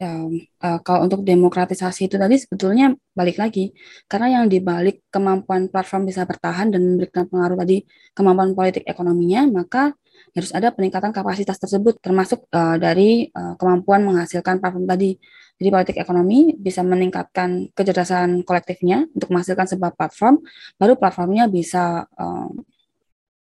Ya, 0.00 0.16
uh, 0.64 0.80
kalau 0.80 1.04
untuk 1.04 1.20
demokratisasi 1.28 2.08
itu 2.08 2.16
tadi 2.16 2.40
sebetulnya 2.40 2.96
balik 3.12 3.36
lagi 3.36 3.76
karena 4.08 4.40
yang 4.40 4.44
dibalik 4.48 5.04
kemampuan 5.12 5.68
platform 5.68 6.08
bisa 6.08 6.24
bertahan 6.24 6.72
dan 6.72 6.80
memberikan 6.80 7.28
pengaruh 7.28 7.60
tadi 7.60 7.84
kemampuan 8.16 8.56
politik 8.56 8.88
ekonominya, 8.88 9.44
maka 9.52 9.92
harus 10.32 10.56
ada 10.56 10.72
peningkatan 10.72 11.12
kapasitas 11.12 11.60
tersebut 11.60 12.00
termasuk 12.00 12.48
uh, 12.48 12.80
dari 12.80 13.28
uh, 13.28 13.60
kemampuan 13.60 14.00
menghasilkan 14.08 14.56
platform 14.64 14.88
tadi. 14.88 15.20
Jadi 15.60 15.68
politik 15.68 15.96
ekonomi 16.00 16.56
bisa 16.56 16.80
meningkatkan 16.80 17.68
kecerdasan 17.76 18.40
kolektifnya 18.48 19.04
untuk 19.12 19.28
menghasilkan 19.28 19.68
sebuah 19.68 19.92
platform, 20.00 20.40
baru 20.80 20.96
platformnya 20.96 21.44
bisa 21.52 22.08
uh, 22.16 22.48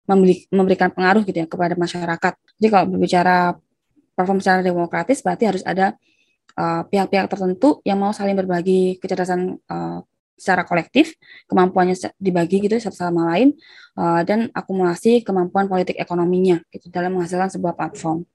memberi, 0.03 0.43
memberikan 0.51 0.91
pengaruh 0.91 1.23
gitu 1.23 1.37
ya 1.39 1.47
kepada 1.47 1.79
masyarakat. 1.79 2.33
Jadi 2.59 2.67
kalau 2.67 2.85
berbicara 2.91 3.55
platform 4.21 4.39
secara 4.39 4.61
demokratis 4.61 5.25
berarti 5.25 5.43
harus 5.49 5.63
ada 5.65 5.97
pihak-pihak 6.61 7.25
uh, 7.25 7.31
tertentu 7.31 7.81
yang 7.81 7.97
mau 7.97 8.13
saling 8.13 8.35
berbagi 8.37 8.99
kecerdasan 9.01 9.57
uh, 9.71 10.03
secara 10.41 10.65
kolektif, 10.65 11.13
kemampuannya 11.45 11.93
dibagi 12.17 12.65
gitu 12.65 12.81
satu 12.81 12.97
sama 12.97 13.29
lain, 13.29 13.53
uh, 13.93 14.25
dan 14.25 14.49
akumulasi 14.57 15.21
kemampuan 15.21 15.69
politik 15.69 16.01
ekonominya 16.01 16.57
gitu 16.73 16.89
dalam 16.89 17.13
menghasilkan 17.13 17.53
sebuah 17.53 17.77
platform. 17.77 18.25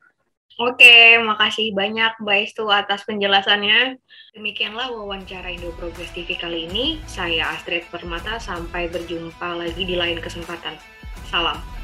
Oke, 0.56 1.20
makasih 1.20 1.76
banyak 1.76 2.16
Mbak 2.16 2.38
Estu 2.48 2.64
atas 2.72 3.04
penjelasannya. 3.04 4.00
Demikianlah 4.32 4.88
wawancara 4.88 5.52
Indo 5.52 5.68
Progress 5.76 6.08
TV 6.16 6.32
kali 6.32 6.64
ini. 6.64 6.96
Saya 7.04 7.52
Astrid 7.52 7.84
Permata, 7.92 8.40
sampai 8.40 8.88
berjumpa 8.88 9.52
lagi 9.52 9.84
di 9.84 10.00
lain 10.00 10.16
kesempatan. 10.16 10.80
Salam. 11.28 11.75